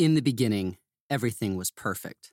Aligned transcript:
In 0.00 0.14
the 0.14 0.22
beginning, 0.22 0.78
everything 1.10 1.56
was 1.56 1.70
perfect. 1.70 2.32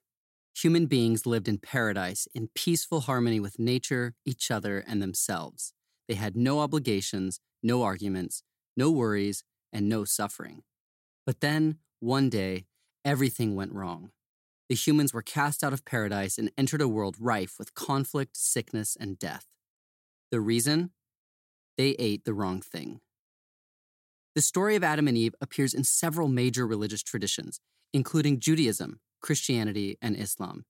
Human 0.55 0.85
beings 0.85 1.25
lived 1.25 1.49
in 1.49 1.57
paradise 1.57 2.25
in 2.33 2.47
peaceful 2.55 3.01
harmony 3.01 3.41
with 3.41 3.59
nature, 3.59 4.15
each 4.25 4.49
other, 4.49 4.85
and 4.87 5.01
themselves. 5.01 5.73
They 6.07 6.13
had 6.13 6.37
no 6.37 6.61
obligations, 6.61 7.41
no 7.61 7.83
arguments, 7.83 8.41
no 8.77 8.89
worries, 8.89 9.43
and 9.73 9.89
no 9.89 10.05
suffering. 10.05 10.63
But 11.25 11.41
then, 11.41 11.79
one 11.99 12.29
day, 12.29 12.67
everything 13.03 13.53
went 13.53 13.73
wrong. 13.73 14.11
The 14.69 14.75
humans 14.75 15.13
were 15.13 15.21
cast 15.21 15.61
out 15.61 15.73
of 15.73 15.83
paradise 15.83 16.37
and 16.37 16.49
entered 16.57 16.79
a 16.79 16.87
world 16.87 17.17
rife 17.19 17.55
with 17.59 17.75
conflict, 17.75 18.37
sickness, 18.37 18.95
and 18.97 19.19
death. 19.19 19.45
The 20.31 20.39
reason? 20.39 20.91
They 21.77 21.97
ate 21.99 22.23
the 22.23 22.33
wrong 22.33 22.61
thing. 22.61 23.01
The 24.37 24.43
story 24.43 24.75
of 24.75 24.83
Adam 24.83 25.07
and 25.07 25.17
Eve 25.17 25.33
appears 25.41 25.73
in 25.73 25.83
several 25.83 26.27
major 26.27 26.67
religious 26.67 27.01
traditions, 27.01 27.59
including 27.91 28.39
Judaism, 28.39 28.99
Christianity, 29.19 29.97
and 29.99 30.15
Islam. 30.15 30.63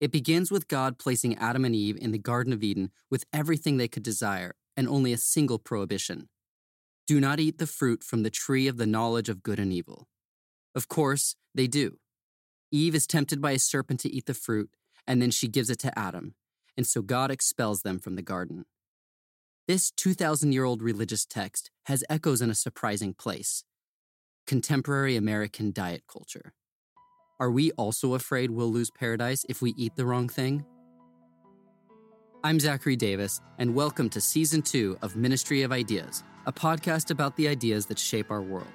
It 0.00 0.12
begins 0.12 0.52
with 0.52 0.68
God 0.68 0.96
placing 0.96 1.36
Adam 1.36 1.64
and 1.64 1.74
Eve 1.74 1.98
in 2.00 2.12
the 2.12 2.20
Garden 2.20 2.52
of 2.52 2.62
Eden 2.62 2.92
with 3.10 3.24
everything 3.32 3.78
they 3.78 3.88
could 3.88 4.04
desire 4.04 4.54
and 4.76 4.86
only 4.86 5.12
a 5.12 5.18
single 5.18 5.58
prohibition 5.58 6.28
do 7.08 7.18
not 7.18 7.40
eat 7.40 7.58
the 7.58 7.66
fruit 7.66 8.04
from 8.04 8.22
the 8.22 8.30
tree 8.30 8.68
of 8.68 8.76
the 8.76 8.86
knowledge 8.86 9.28
of 9.28 9.42
good 9.42 9.58
and 9.58 9.72
evil. 9.72 10.06
Of 10.76 10.86
course, 10.86 11.34
they 11.52 11.66
do. 11.66 11.96
Eve 12.70 12.94
is 12.94 13.08
tempted 13.08 13.40
by 13.40 13.50
a 13.50 13.58
serpent 13.58 13.98
to 14.02 14.08
eat 14.08 14.26
the 14.26 14.34
fruit, 14.34 14.70
and 15.04 15.20
then 15.20 15.32
she 15.32 15.48
gives 15.48 15.68
it 15.68 15.80
to 15.80 15.98
Adam, 15.98 16.36
and 16.76 16.86
so 16.86 17.02
God 17.02 17.32
expels 17.32 17.82
them 17.82 17.98
from 17.98 18.14
the 18.14 18.22
garden. 18.22 18.66
This 19.70 19.92
2,000 19.92 20.50
year 20.50 20.64
old 20.64 20.82
religious 20.82 21.24
text 21.24 21.70
has 21.84 22.02
echoes 22.10 22.42
in 22.42 22.50
a 22.50 22.56
surprising 22.56 23.14
place 23.14 23.62
contemporary 24.44 25.14
American 25.14 25.70
diet 25.70 26.02
culture. 26.12 26.54
Are 27.38 27.52
we 27.52 27.70
also 27.76 28.14
afraid 28.14 28.50
we'll 28.50 28.72
lose 28.72 28.90
paradise 28.90 29.46
if 29.48 29.62
we 29.62 29.70
eat 29.76 29.94
the 29.94 30.04
wrong 30.04 30.28
thing? 30.28 30.64
I'm 32.42 32.58
Zachary 32.58 32.96
Davis, 32.96 33.40
and 33.60 33.76
welcome 33.76 34.10
to 34.10 34.20
Season 34.20 34.60
2 34.60 34.98
of 35.02 35.14
Ministry 35.14 35.62
of 35.62 35.70
Ideas 35.70 36.24
a 36.46 36.52
podcast 36.52 37.12
about 37.12 37.36
the 37.36 37.46
ideas 37.46 37.86
that 37.86 37.98
shape 38.00 38.32
our 38.32 38.42
world. 38.42 38.66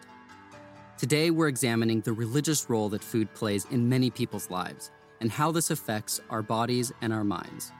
Today, 0.97 1.29
we're 1.29 1.49
examining 1.49 1.99
the 1.99 2.13
religious 2.13 2.69
role 2.69 2.87
that 2.87 3.03
food 3.03 3.33
plays 3.33 3.67
in 3.69 3.89
many 3.89 4.09
people's 4.09 4.49
lives 4.49 4.91
and 5.19 5.29
how 5.29 5.51
this 5.51 5.71
affects 5.71 6.21
our 6.29 6.41
bodies 6.41 6.93
and 7.01 7.11
our 7.11 7.25
minds. 7.25 7.73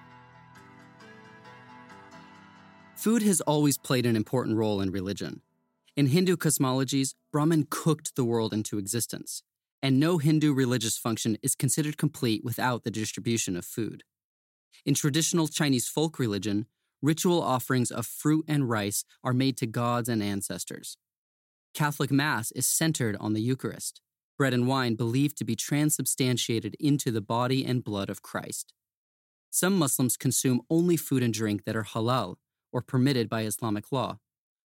Food 3.06 3.22
has 3.22 3.39
always 3.42 3.78
played 3.78 4.08
an 4.08 4.16
important 4.16 4.58
role 4.58 4.81
in 4.81 4.89
religion. 4.89 5.44
In 5.95 6.08
Hindu 6.08 6.38
cosmologies, 6.38 7.14
Brahman 7.31 7.67
cooked 7.70 8.16
the 8.16 8.25
world 8.25 8.52
into 8.52 8.80
existence, 8.80 9.44
and 9.84 10.00
no 10.00 10.17
Hindu 10.17 10.52
religious 10.52 10.97
function 10.97 11.38
is 11.44 11.53
considered 11.53 12.00
complete 12.00 12.44
without 12.44 12.84
the 12.84 12.89
distribution 12.89 13.56
of 13.56 13.64
food. 13.64 14.02
In 14.88 14.95
traditional 14.95 15.47
Chinese 15.47 15.88
folk 15.88 16.17
religion, 16.17 16.66
ritual 17.00 17.44
offerings 17.44 17.91
of 17.91 18.07
fruit 18.07 18.44
and 18.47 18.72
rice 18.72 19.06
are 19.24 19.34
made 19.34 19.56
to 19.57 19.68
gods 19.68 20.09
and 20.09 20.24
ancestors. 20.24 20.97
Catholic 21.75 22.09
Mass 22.09 22.51
is 22.53 22.66
centered 22.66 23.16
on 23.19 23.34
the 23.34 23.41
Eucharist, 23.41 24.01
bread 24.35 24.51
and 24.51 24.68
wine 24.68 24.96
believed 24.96 25.38
to 25.38 25.46
be 25.46 25.56
transubstantiated 25.56 26.75
into 26.80 27.12
the 27.12 27.22
body 27.22 27.63
and 27.63 27.84
blood 27.84 28.09
of 28.09 28.24
Christ. 28.24 28.74
Some 29.51 29.78
Muslims 29.78 30.18
consume 30.18 30.62
only 30.72 30.97
food 30.97 31.22
and 31.22 31.31
drink 31.31 31.66
that 31.66 31.75
are 31.75 31.84
halal, 31.84 32.38
or 32.75 32.81
permitted 32.81 33.30
by 33.30 33.44
Islamic 33.44 33.90
law, 33.90 34.19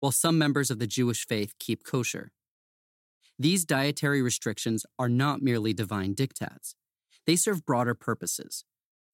while 0.00 0.10
some 0.10 0.36
members 0.36 0.72
of 0.72 0.80
the 0.80 0.88
Jewish 0.88 1.24
faith 1.24 1.54
keep 1.60 1.84
kosher. 1.84 2.32
These 3.38 3.64
dietary 3.64 4.20
restrictions 4.20 4.84
are 4.98 5.08
not 5.08 5.40
merely 5.40 5.72
divine 5.72 6.16
diktats, 6.16 6.74
they 7.28 7.36
serve 7.36 7.64
broader 7.64 7.94
purposes. 7.94 8.64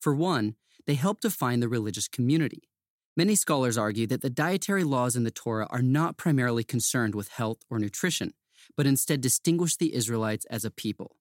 For 0.01 0.15
one, 0.15 0.55
they 0.87 0.95
help 0.95 1.21
define 1.21 1.61
the 1.61 1.69
religious 1.69 2.09
community. 2.09 2.71
Many 3.15 3.35
scholars 3.35 3.77
argue 3.77 4.07
that 4.07 4.23
the 4.23 4.31
dietary 4.31 4.85
laws 4.85 5.17
in 5.17 5.25
the 5.25 5.31
Torah 5.31 5.67
are 5.69 5.83
not 5.83 6.17
primarily 6.17 6.65
concerned 6.65 7.15
with 7.15 7.29
health 7.29 7.59
or 7.69 7.79
nutrition, 7.79 8.33
but 8.75 8.87
instead 8.87 9.21
distinguish 9.21 9.77
the 9.77 9.95
Israelites 9.95 10.47
as 10.47 10.65
a 10.65 10.71
people. 10.71 11.17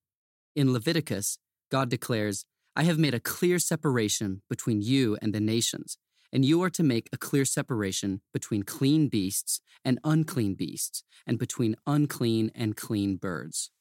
In 0.55 0.71
Leviticus, 0.71 1.37
God 1.69 1.89
declares, 1.89 2.45
I 2.77 2.83
have 2.83 2.97
made 2.97 3.13
a 3.13 3.19
clear 3.19 3.59
separation 3.59 4.41
between 4.49 4.81
you 4.81 5.17
and 5.21 5.33
the 5.33 5.41
nations, 5.41 5.97
and 6.31 6.45
you 6.45 6.61
are 6.61 6.69
to 6.69 6.83
make 6.83 7.09
a 7.11 7.17
clear 7.17 7.45
separation 7.45 8.21
between 8.33 8.63
clean 8.63 9.07
beasts 9.07 9.61
and 9.83 9.99
unclean 10.03 10.55
beasts, 10.55 11.03
and 11.25 11.39
between 11.39 11.75
unclean 11.85 12.51
and 12.53 12.75
clean 12.75 13.15
birds. 13.15 13.71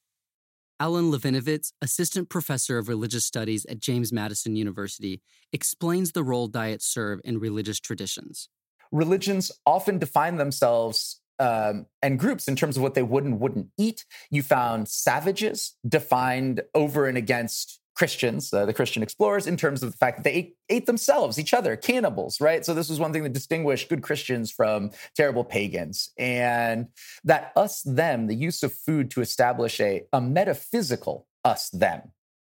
Alan 0.79 1.11
Levinovitz, 1.11 1.73
assistant 1.81 2.29
professor 2.29 2.77
of 2.77 2.89
religious 2.89 3.25
studies 3.25 3.65
at 3.67 3.81
James 3.81 4.13
Madison 4.13 4.57
University, 4.57 5.23
explains 5.53 6.13
the 6.13 6.23
role 6.23 6.49
diets 6.49 6.85
serve 6.85 7.21
in 7.25 7.39
religious 7.39 7.81
traditions. 7.81 8.49
Religions 8.93 9.51
often 9.65 9.99
define 9.99 10.37
themselves 10.37 11.21
um, 11.39 11.87
and 12.03 12.19
groups 12.19 12.47
in 12.49 12.57
terms 12.57 12.77
of 12.77 12.83
what 12.83 12.95
they 12.95 13.03
would 13.03 13.25
and 13.25 13.41
wouldn't 13.41 13.69
eat. 13.79 14.05
You 14.31 14.43
found 14.43 14.89
savages 14.89 15.77
defined 15.87 16.63
over 16.75 17.07
and 17.07 17.17
against 17.17 17.81
Christians, 17.97 18.53
uh, 18.53 18.67
the 18.67 18.75
Christian 18.75 19.03
explorers, 19.03 19.47
in 19.47 19.57
terms 19.57 19.83
of 19.83 19.91
the 19.91 19.97
fact 19.97 20.19
that 20.19 20.25
they 20.25 20.33
ate, 20.33 20.57
ate, 20.69 20.87
themselves, 20.87 21.39
each 21.39 21.55
other, 21.55 21.77
cannibals, 21.77 22.41
right? 22.41 22.65
So 22.65 22.75
this 22.75 22.91
was 22.91 23.01
one 23.01 23.13
thing 23.13 23.23
that 23.23 23.33
distinguished 23.33 23.89
good 23.89 24.03
Christians 24.03 24.53
from 24.53 24.91
terrible 25.17 25.45
pagans. 25.45 26.11
And 26.19 26.89
that 27.25 27.53
us 27.57 27.83
them, 27.83 28.27
the 28.27 28.35
use 28.35 28.63
of 28.63 28.75
food 28.75 29.11
to 29.13 29.23
establish 29.23 29.81
a, 29.81 30.05
a 30.13 30.21
metaphysical 30.21 31.27
us 31.43 31.71
them, 31.71 32.13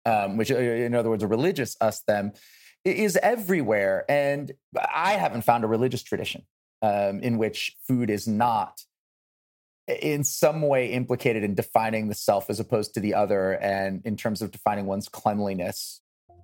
um, 0.04 0.37
which, 0.37 0.50
uh, 0.50 0.56
in 0.56 0.94
other 0.94 1.10
words, 1.10 1.22
a 1.22 1.28
religious 1.28 1.77
us 1.81 2.00
them, 2.00 2.32
is 2.84 3.16
everywhere. 3.22 4.04
And 4.09 4.53
I 4.93 5.12
haven't 5.12 5.43
found 5.43 5.62
a 5.62 5.69
religious 5.69 6.03
tradition 6.03 6.43
um, 6.82 7.21
in 7.21 7.38
which 7.38 7.77
food 7.87 8.10
is 8.10 8.27
not 8.27 8.82
in 9.88 10.22
some 10.22 10.62
way 10.62 10.93
implicated 10.93 11.43
in 11.43 11.54
defining 11.54 12.09
the 12.09 12.15
self 12.15 12.50
as 12.50 12.60
opposed 12.60 12.94
to 12.94 13.00
the 13.00 13.15
other 13.15 13.53
and 13.54 14.04
in 14.04 14.16
terms 14.16 14.43
of 14.43 14.50
defining 14.50 14.87
one's 14.87 15.09
cleanliness. 15.09 16.00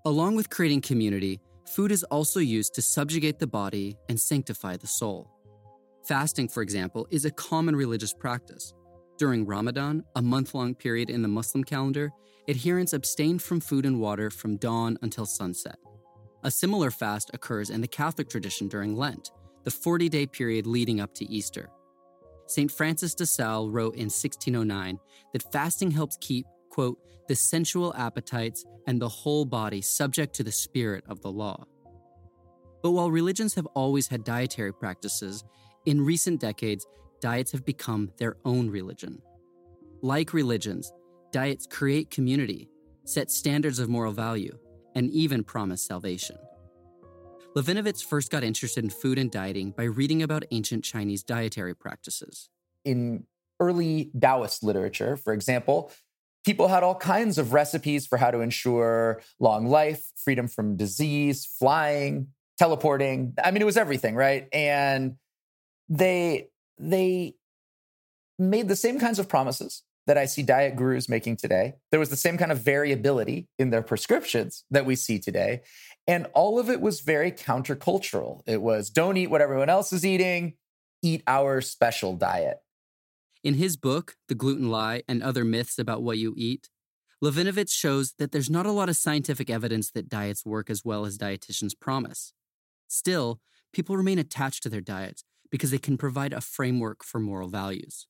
Along 0.06 0.34
with 0.36 0.50
creating 0.50 0.80
community, 0.80 1.40
food 1.74 1.92
is 1.92 2.04
also 2.04 2.40
used 2.40 2.74
to 2.74 2.82
subjugate 2.82 3.38
the 3.38 3.46
body 3.46 3.96
and 4.08 4.18
sanctify 4.18 4.76
the 4.76 4.86
soul. 4.86 5.30
Fasting, 6.06 6.48
for 6.48 6.62
example, 6.62 7.06
is 7.10 7.24
a 7.24 7.30
common 7.30 7.74
religious 7.74 8.12
practice. 8.12 8.74
During 9.16 9.46
Ramadan, 9.46 10.04
a 10.16 10.22
month 10.22 10.54
long 10.54 10.74
period 10.74 11.08
in 11.08 11.22
the 11.22 11.28
Muslim 11.28 11.64
calendar, 11.64 12.10
adherents 12.48 12.92
abstain 12.92 13.38
from 13.38 13.60
food 13.60 13.86
and 13.86 14.00
water 14.00 14.30
from 14.30 14.56
dawn 14.56 14.98
until 15.02 15.24
sunset. 15.24 15.76
A 16.42 16.50
similar 16.50 16.90
fast 16.90 17.30
occurs 17.32 17.70
in 17.70 17.80
the 17.80 17.88
Catholic 17.88 18.28
tradition 18.28 18.68
during 18.68 18.96
Lent, 18.96 19.30
the 19.64 19.70
40 19.70 20.10
day 20.10 20.26
period 20.26 20.66
leading 20.66 21.00
up 21.00 21.14
to 21.14 21.24
Easter. 21.24 21.70
St. 22.46 22.70
Francis 22.70 23.14
de 23.14 23.26
Sales 23.26 23.70
wrote 23.70 23.94
in 23.94 24.04
1609 24.04 24.98
that 25.32 25.52
fasting 25.52 25.90
helps 25.90 26.18
keep, 26.20 26.46
quote, 26.70 26.98
the 27.28 27.34
sensual 27.34 27.94
appetites 27.96 28.64
and 28.86 29.00
the 29.00 29.08
whole 29.08 29.44
body 29.44 29.80
subject 29.80 30.34
to 30.34 30.44
the 30.44 30.52
spirit 30.52 31.04
of 31.08 31.20
the 31.22 31.32
law. 31.32 31.64
But 32.82 32.90
while 32.90 33.10
religions 33.10 33.54
have 33.54 33.66
always 33.74 34.08
had 34.08 34.24
dietary 34.24 34.72
practices, 34.72 35.42
in 35.86 36.04
recent 36.04 36.40
decades, 36.40 36.86
diets 37.20 37.52
have 37.52 37.64
become 37.64 38.10
their 38.18 38.36
own 38.44 38.68
religion. 38.68 39.22
Like 40.02 40.34
religions, 40.34 40.92
diets 41.32 41.66
create 41.66 42.10
community, 42.10 42.68
set 43.04 43.30
standards 43.30 43.78
of 43.78 43.88
moral 43.88 44.12
value, 44.12 44.58
and 44.94 45.10
even 45.10 45.44
promise 45.44 45.82
salvation. 45.82 46.36
Levinovitz 47.56 48.04
first 48.04 48.32
got 48.32 48.42
interested 48.42 48.82
in 48.82 48.90
food 48.90 49.16
and 49.16 49.30
dieting 49.30 49.70
by 49.70 49.84
reading 49.84 50.22
about 50.22 50.44
ancient 50.50 50.82
Chinese 50.82 51.22
dietary 51.22 51.74
practices. 51.74 52.50
In 52.84 53.26
early 53.60 54.10
Taoist 54.18 54.64
literature, 54.64 55.16
for 55.16 55.32
example, 55.32 55.92
people 56.44 56.66
had 56.66 56.82
all 56.82 56.96
kinds 56.96 57.38
of 57.38 57.52
recipes 57.52 58.08
for 58.08 58.18
how 58.18 58.32
to 58.32 58.40
ensure 58.40 59.22
long 59.38 59.66
life, 59.66 60.04
freedom 60.16 60.48
from 60.48 60.76
disease, 60.76 61.46
flying, 61.46 62.28
teleporting. 62.58 63.34
I 63.42 63.52
mean, 63.52 63.62
it 63.62 63.66
was 63.66 63.76
everything, 63.76 64.16
right? 64.16 64.48
And 64.52 65.14
they 65.88 66.48
they 66.76 67.34
made 68.36 68.66
the 68.66 68.74
same 68.74 68.98
kinds 68.98 69.20
of 69.20 69.28
promises 69.28 69.84
that 70.06 70.18
I 70.18 70.26
see 70.26 70.42
diet 70.42 70.76
gurus 70.76 71.08
making 71.08 71.36
today. 71.36 71.74
There 71.90 72.00
was 72.00 72.10
the 72.10 72.16
same 72.16 72.36
kind 72.36 72.52
of 72.52 72.58
variability 72.58 73.48
in 73.58 73.70
their 73.70 73.80
prescriptions 73.80 74.64
that 74.70 74.84
we 74.84 74.96
see 74.96 75.18
today. 75.18 75.62
And 76.06 76.26
all 76.34 76.58
of 76.58 76.68
it 76.68 76.80
was 76.80 77.00
very 77.00 77.32
countercultural. 77.32 78.42
It 78.46 78.60
was 78.60 78.90
don't 78.90 79.16
eat 79.16 79.28
what 79.28 79.40
everyone 79.40 79.70
else 79.70 79.92
is 79.92 80.04
eating, 80.04 80.54
eat 81.02 81.22
our 81.26 81.60
special 81.60 82.14
diet. 82.14 82.58
In 83.42 83.54
his 83.54 83.76
book, 83.76 84.16
The 84.28 84.34
Gluten 84.34 84.70
Lie 84.70 85.02
and 85.06 85.22
Other 85.22 85.44
Myths 85.44 85.78
About 85.78 86.02
What 86.02 86.18
You 86.18 86.34
Eat, 86.36 86.68
Levinovitz 87.22 87.72
shows 87.72 88.14
that 88.18 88.32
there's 88.32 88.50
not 88.50 88.66
a 88.66 88.72
lot 88.72 88.88
of 88.88 88.96
scientific 88.96 89.48
evidence 89.48 89.90
that 89.92 90.08
diets 90.08 90.44
work 90.44 90.68
as 90.68 90.84
well 90.84 91.06
as 91.06 91.16
dietitians 91.16 91.78
promise. 91.78 92.32
Still, 92.88 93.40
people 93.72 93.96
remain 93.96 94.18
attached 94.18 94.62
to 94.62 94.68
their 94.68 94.80
diets 94.80 95.24
because 95.50 95.70
they 95.70 95.78
can 95.78 95.96
provide 95.96 96.32
a 96.32 96.40
framework 96.40 97.04
for 97.04 97.18
moral 97.18 97.48
values. 97.48 98.06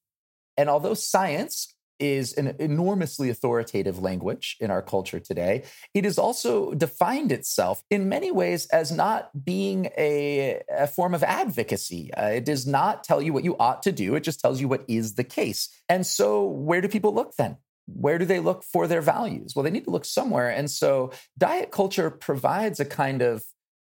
And 0.56 0.68
although 0.68 0.94
science 0.94 1.73
is 1.98 2.32
an 2.34 2.56
enormously 2.58 3.30
authoritative 3.30 4.00
language 4.00 4.56
in 4.60 4.70
our 4.70 4.82
culture 4.82 5.20
today, 5.20 5.64
it 5.92 6.04
has 6.04 6.18
also 6.18 6.74
defined 6.74 7.32
itself 7.32 7.82
in 7.90 8.08
many 8.08 8.30
ways 8.30 8.66
as 8.66 8.92
not 8.92 9.30
being 9.44 9.86
a, 9.96 10.62
a 10.70 10.86
form 10.86 11.14
of 11.14 11.22
advocacy. 11.22 12.12
Uh, 12.14 12.26
it 12.26 12.44
does 12.44 12.66
not 12.66 13.04
tell 13.04 13.22
you 13.22 13.32
what 13.32 13.44
you 13.44 13.56
ought 13.58 13.82
to 13.82 13.92
do, 13.92 14.14
it 14.14 14.24
just 14.24 14.40
tells 14.40 14.60
you 14.60 14.68
what 14.68 14.84
is 14.88 15.14
the 15.14 15.24
case. 15.24 15.68
And 15.88 16.06
so, 16.06 16.44
where 16.44 16.80
do 16.80 16.88
people 16.88 17.14
look 17.14 17.34
then? 17.36 17.56
Where 17.86 18.18
do 18.18 18.24
they 18.24 18.40
look 18.40 18.64
for 18.64 18.86
their 18.86 19.02
values? 19.02 19.54
Well, 19.54 19.62
they 19.62 19.70
need 19.70 19.84
to 19.84 19.90
look 19.90 20.04
somewhere. 20.04 20.50
And 20.50 20.70
so, 20.70 21.12
diet 21.36 21.70
culture 21.70 22.10
provides 22.10 22.80
a 22.80 22.84
kind 22.84 23.22
of 23.22 23.44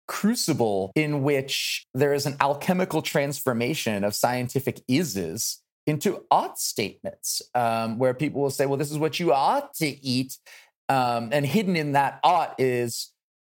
crucible 0.07 0.91
in 0.95 1.23
which 1.23 1.87
there 1.93 2.13
is 2.13 2.25
an 2.25 2.35
alchemical 2.39 3.01
transformation 3.01 4.03
of 4.03 4.13
scientific 4.13 4.85
ises 4.87 5.57
into 5.87 6.23
ought 6.31 6.59
statements, 6.59 7.41
um, 7.53 7.97
where 7.99 8.13
people 8.13 8.41
will 8.41 8.49
say, 8.49 8.65
well, 8.65 8.77
this 8.77 8.91
is 8.91 8.97
what 8.97 9.19
you 9.19 9.33
ought 9.33 9.73
to 9.75 9.85
eat. 9.85 10.37
Um, 10.89 11.29
and 11.31 11.45
hidden 11.45 11.75
in 11.75 11.93
that 11.93 12.19
ought 12.23 12.55
is 12.59 13.11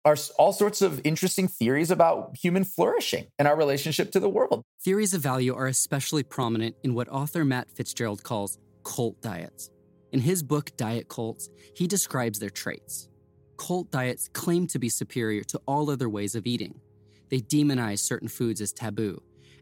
are 0.04 0.16
all 0.38 0.52
sorts 0.52 0.82
of 0.82 1.00
interesting 1.02 1.48
theories 1.48 1.90
about 1.90 2.36
human 2.40 2.62
flourishing 2.62 3.26
and 3.40 3.48
our 3.48 3.56
relationship 3.56 4.12
to 4.12 4.20
the 4.20 4.28
world. 4.28 4.62
Theories 4.84 5.12
of 5.12 5.20
value 5.20 5.52
are 5.52 5.66
especially 5.66 6.22
prominent 6.22 6.76
in 6.84 6.94
what 6.94 7.08
author 7.08 7.44
Matt 7.44 7.68
Fitzgerald 7.72 8.22
calls 8.22 8.56
cult 8.84 9.20
diets. 9.20 9.68
In 10.12 10.20
his 10.20 10.44
book, 10.44 10.76
Diet 10.76 11.08
Cults, 11.08 11.48
he 11.74 11.88
describes 11.88 12.38
their 12.38 12.50
traits. 12.50 13.08
Cult 13.56 13.90
diets 13.90 14.28
claim 14.32 14.68
to 14.68 14.78
be 14.78 14.88
superior 14.88 15.42
to 15.42 15.60
all 15.66 15.90
other 15.90 16.08
ways 16.08 16.36
of 16.36 16.46
eating. 16.46 16.80
They 17.28 17.40
demonize 17.40 17.98
certain 17.98 18.28
foods 18.28 18.60
as 18.60 18.72
taboo 18.72 19.20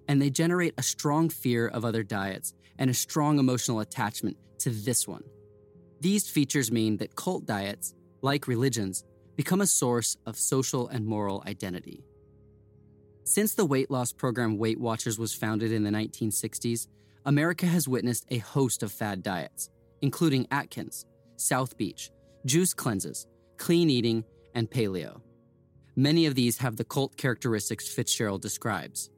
and 0.09 0.21
they 0.21 0.31
generate 0.31 0.75
a 0.77 0.83
strong 0.83 1.29
fear 1.29 1.67
of 1.67 1.85
other 1.85 2.03
diets 2.03 2.55
and 2.79 2.91
a 2.91 2.95
strong 2.95 3.39
emotional 3.39 3.81
attachment 3.81 4.37
to 4.59 4.71
this 4.71 5.07
one. 5.07 5.25
These 6.01 6.29
features 6.29 6.71
mean 6.71 6.99
that 6.99 7.17
cult 7.17 7.47
diets, 7.47 7.95
like 8.21 8.49
religions, 8.49 9.05
become 9.37 9.61
a 9.61 9.67
source 9.67 10.17
of 10.27 10.37
social 10.37 10.89
and 10.89 11.07
moral 11.07 11.43
identity. 11.47 12.05
Since 13.25 13.55
the 13.55 13.65
weight 13.65 13.91
loss 13.91 14.13
program 14.13 14.59
Weight 14.59 14.79
Watchers 14.79 15.19
was 15.19 15.35
founded 15.35 15.73
in 15.73 15.83
the 15.83 15.91
1960s, 15.91 16.89
America 17.25 17.67
has 17.67 17.89
witnessed 17.89 18.27
a 18.31 18.39
host 18.39 18.83
of 18.83 18.93
fad 18.93 19.23
diets, 19.23 19.71
including 20.03 20.47
Atkins, 20.51 21.07
South 21.37 21.77
Beach, 21.79 22.11
juice 22.45 22.75
cleanses, 22.75 23.27
clean 23.57 23.89
eating, 23.89 24.25
and 24.55 24.71
paleo. 24.71 25.21
Many 25.97 26.27
of 26.27 26.35
these 26.35 26.59
have 26.59 26.77
the 26.77 26.85
cult 26.85 27.17
characteristics 27.17 27.89
Fitzgerald 27.89 28.43
describes. 28.43 29.11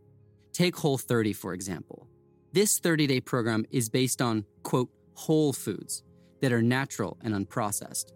Take 0.57 0.77
Whole 0.77 0.97
30, 0.97 1.35
for 1.35 1.53
example. 1.53 2.09
This 2.55 2.79
30 2.79 3.07
day 3.07 3.21
program 3.21 3.67
is 3.71 3.91
based 3.91 4.23
on, 4.23 4.47
quote, 4.63 4.89
whole 5.13 5.53
foods 5.53 6.03
that 6.41 6.51
are 6.51 6.63
natural 6.63 7.19
and 7.23 7.35
unprocessed. 7.35 8.15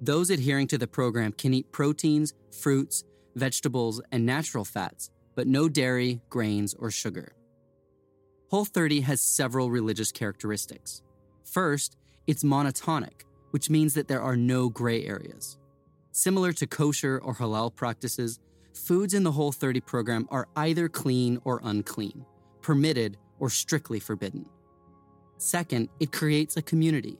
Those 0.00 0.30
adhering 0.30 0.66
to 0.68 0.78
the 0.78 0.88
program 0.88 1.30
can 1.30 1.54
eat 1.54 1.70
proteins, 1.70 2.34
fruits, 2.60 3.04
vegetables, 3.36 4.02
and 4.10 4.26
natural 4.26 4.64
fats, 4.64 5.10
but 5.36 5.46
no 5.46 5.68
dairy, 5.68 6.20
grains, 6.28 6.74
or 6.74 6.90
sugar. 6.90 7.36
Whole 8.50 8.64
30 8.64 9.02
has 9.02 9.20
several 9.20 9.70
religious 9.70 10.10
characteristics. 10.10 11.02
First, 11.44 11.96
it's 12.26 12.42
monotonic, 12.42 13.22
which 13.52 13.70
means 13.70 13.94
that 13.94 14.08
there 14.08 14.22
are 14.22 14.36
no 14.36 14.68
gray 14.68 15.04
areas. 15.06 15.56
Similar 16.10 16.52
to 16.54 16.66
kosher 16.66 17.20
or 17.22 17.36
halal 17.36 17.72
practices, 17.72 18.40
foods 18.76 19.14
in 19.14 19.22
the 19.22 19.32
Whole 19.32 19.52
30 19.52 19.80
program 19.80 20.28
are 20.30 20.48
either 20.56 20.88
clean 20.88 21.40
or 21.44 21.60
unclean, 21.64 22.24
permitted 22.60 23.16
or 23.38 23.50
strictly 23.50 23.98
forbidden. 23.98 24.46
Second, 25.38 25.88
it 26.00 26.12
creates 26.12 26.56
a 26.56 26.62
community. 26.62 27.18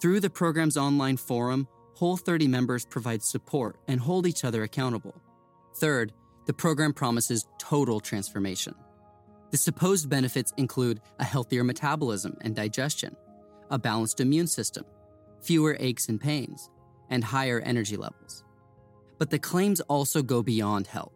Through 0.00 0.20
the 0.20 0.30
program's 0.30 0.76
online 0.76 1.16
forum, 1.16 1.68
Whole 1.94 2.18
30 2.18 2.46
members 2.46 2.84
provide 2.84 3.22
support 3.22 3.76
and 3.88 3.98
hold 3.98 4.26
each 4.26 4.44
other 4.44 4.64
accountable. 4.64 5.14
Third, 5.76 6.12
the 6.44 6.52
program 6.52 6.92
promises 6.92 7.46
total 7.58 8.00
transformation. 8.00 8.74
The 9.50 9.56
supposed 9.56 10.10
benefits 10.10 10.52
include 10.58 11.00
a 11.18 11.24
healthier 11.24 11.64
metabolism 11.64 12.36
and 12.42 12.54
digestion, 12.54 13.16
a 13.70 13.78
balanced 13.78 14.20
immune 14.20 14.46
system, 14.46 14.84
fewer 15.40 15.76
aches 15.80 16.08
and 16.08 16.20
pains, 16.20 16.68
and 17.08 17.24
higher 17.24 17.60
energy 17.60 17.96
levels. 17.96 18.44
But 19.18 19.30
the 19.30 19.38
claims 19.38 19.80
also 19.82 20.22
go 20.22 20.42
beyond 20.42 20.86
health. 20.86 21.12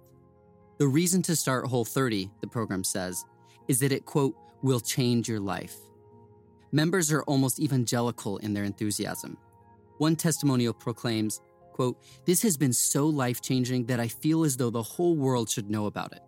The 0.78 0.88
reason 0.88 1.20
to 1.22 1.36
start 1.36 1.66
Whole 1.66 1.84
30, 1.84 2.30
the 2.40 2.46
program 2.46 2.82
says, 2.82 3.24
is 3.68 3.80
that 3.80 3.92
it, 3.92 4.06
quote, 4.06 4.34
will 4.62 4.80
change 4.80 5.28
your 5.28 5.40
life. 5.40 5.76
Members 6.72 7.12
are 7.12 7.22
almost 7.22 7.60
evangelical 7.60 8.38
in 8.38 8.54
their 8.54 8.64
enthusiasm. 8.64 9.36
One 9.98 10.16
testimonial 10.16 10.72
proclaims, 10.72 11.40
quote, 11.72 12.02
This 12.24 12.42
has 12.42 12.56
been 12.56 12.72
so 12.72 13.06
life 13.06 13.42
changing 13.42 13.86
that 13.86 14.00
I 14.00 14.08
feel 14.08 14.44
as 14.44 14.56
though 14.56 14.70
the 14.70 14.82
whole 14.82 15.16
world 15.16 15.50
should 15.50 15.68
know 15.68 15.86
about 15.86 16.12
it. 16.12 16.22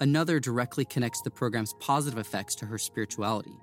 Another 0.00 0.40
directly 0.40 0.84
connects 0.84 1.22
the 1.22 1.30
program's 1.30 1.74
positive 1.80 2.18
effects 2.18 2.54
to 2.56 2.66
her 2.66 2.78
spirituality. 2.78 3.56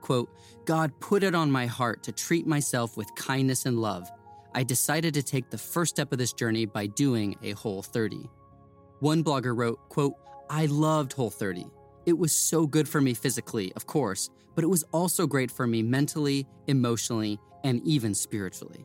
Quote, 0.00 0.30
God 0.64 0.92
put 1.00 1.22
it 1.22 1.34
on 1.34 1.50
my 1.50 1.66
heart 1.66 2.02
to 2.04 2.12
treat 2.12 2.46
myself 2.46 2.96
with 2.96 3.14
kindness 3.14 3.66
and 3.66 3.78
love 3.78 4.10
I 4.54 4.64
decided 4.64 5.14
to 5.14 5.22
take 5.22 5.48
the 5.48 5.58
first 5.58 5.94
step 5.94 6.12
of 6.12 6.18
this 6.18 6.32
journey 6.32 6.66
by 6.66 6.86
doing 6.86 7.36
a 7.42 7.52
Whole 7.52 7.82
30. 7.82 8.28
One 8.98 9.22
blogger 9.22 9.56
wrote, 9.56 9.78
quote, 9.88 10.14
I 10.48 10.66
loved 10.66 11.12
Whole 11.12 11.30
30. 11.30 11.66
It 12.06 12.18
was 12.18 12.32
so 12.32 12.66
good 12.66 12.88
for 12.88 13.00
me 13.00 13.14
physically, 13.14 13.72
of 13.76 13.86
course, 13.86 14.30
but 14.54 14.64
it 14.64 14.68
was 14.68 14.82
also 14.92 15.26
great 15.26 15.50
for 15.50 15.66
me 15.66 15.82
mentally, 15.82 16.46
emotionally, 16.66 17.38
and 17.62 17.80
even 17.86 18.14
spiritually. 18.14 18.84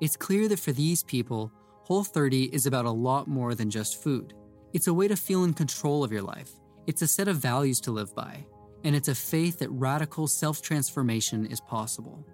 It's 0.00 0.16
clear 0.16 0.48
that 0.48 0.60
for 0.60 0.72
these 0.72 1.02
people, 1.02 1.50
Whole 1.84 2.04
30 2.04 2.54
is 2.54 2.66
about 2.66 2.84
a 2.84 2.90
lot 2.90 3.28
more 3.28 3.54
than 3.54 3.70
just 3.70 4.02
food. 4.02 4.34
It's 4.74 4.88
a 4.88 4.94
way 4.94 5.08
to 5.08 5.16
feel 5.16 5.44
in 5.44 5.54
control 5.54 6.04
of 6.04 6.12
your 6.12 6.22
life. 6.22 6.50
It's 6.86 7.00
a 7.00 7.08
set 7.08 7.28
of 7.28 7.36
values 7.36 7.80
to 7.82 7.92
live 7.92 8.14
by, 8.14 8.44
and 8.84 8.94
it's 8.94 9.08
a 9.08 9.14
faith 9.14 9.60
that 9.60 9.70
radical 9.70 10.26
self 10.26 10.60
transformation 10.60 11.46
is 11.46 11.60
possible. 11.60 12.26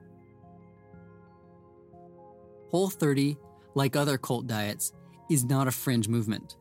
Whole 2.72 2.88
30, 2.88 3.36
like 3.74 3.96
other 3.96 4.16
cult 4.16 4.46
diets, 4.46 4.94
is 5.30 5.44
not 5.44 5.68
a 5.68 5.70
fringe 5.70 6.08
movement. 6.08 6.56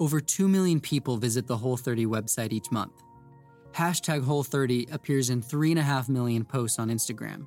Over 0.00 0.18
2 0.18 0.48
million 0.48 0.80
people 0.80 1.18
visit 1.18 1.46
the 1.46 1.58
Whole 1.58 1.76
30 1.76 2.06
website 2.06 2.50
each 2.50 2.72
month. 2.72 3.02
Hashtag 3.72 4.24
Whole 4.24 4.42
30 4.42 4.88
appears 4.90 5.28
in 5.28 5.42
3.5 5.42 6.08
million 6.08 6.46
posts 6.46 6.78
on 6.78 6.88
Instagram. 6.88 7.46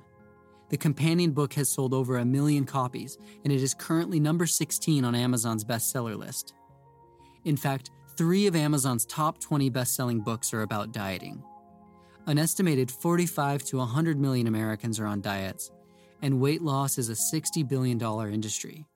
The 0.68 0.76
companion 0.76 1.32
book 1.32 1.54
has 1.54 1.68
sold 1.68 1.92
over 1.92 2.18
a 2.18 2.24
million 2.24 2.64
copies, 2.64 3.18
and 3.42 3.52
it 3.52 3.60
is 3.60 3.74
currently 3.74 4.20
number 4.20 4.46
16 4.46 5.04
on 5.04 5.16
Amazon's 5.16 5.64
bestseller 5.64 6.16
list. 6.16 6.54
In 7.44 7.56
fact, 7.56 7.90
three 8.16 8.46
of 8.46 8.54
Amazon's 8.54 9.06
top 9.06 9.40
20 9.40 9.70
best 9.70 9.96
selling 9.96 10.20
books 10.20 10.54
are 10.54 10.62
about 10.62 10.92
dieting. 10.92 11.42
An 12.28 12.38
estimated 12.38 12.92
45 12.92 13.64
to 13.64 13.78
100 13.78 14.20
million 14.20 14.46
Americans 14.46 15.00
are 15.00 15.06
on 15.06 15.20
diets, 15.20 15.72
and 16.22 16.40
weight 16.40 16.62
loss 16.62 16.98
is 16.98 17.08
a 17.08 17.12
$60 17.12 17.68
billion 17.68 18.00
industry. 18.32 18.86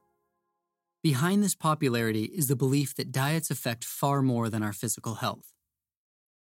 Behind 1.02 1.42
this 1.42 1.54
popularity 1.54 2.24
is 2.24 2.46
the 2.46 2.56
belief 2.56 2.94
that 2.94 3.10
diets 3.10 3.50
affect 3.50 3.84
far 3.84 4.22
more 4.22 4.48
than 4.48 4.62
our 4.62 4.72
physical 4.72 5.16
health. 5.16 5.52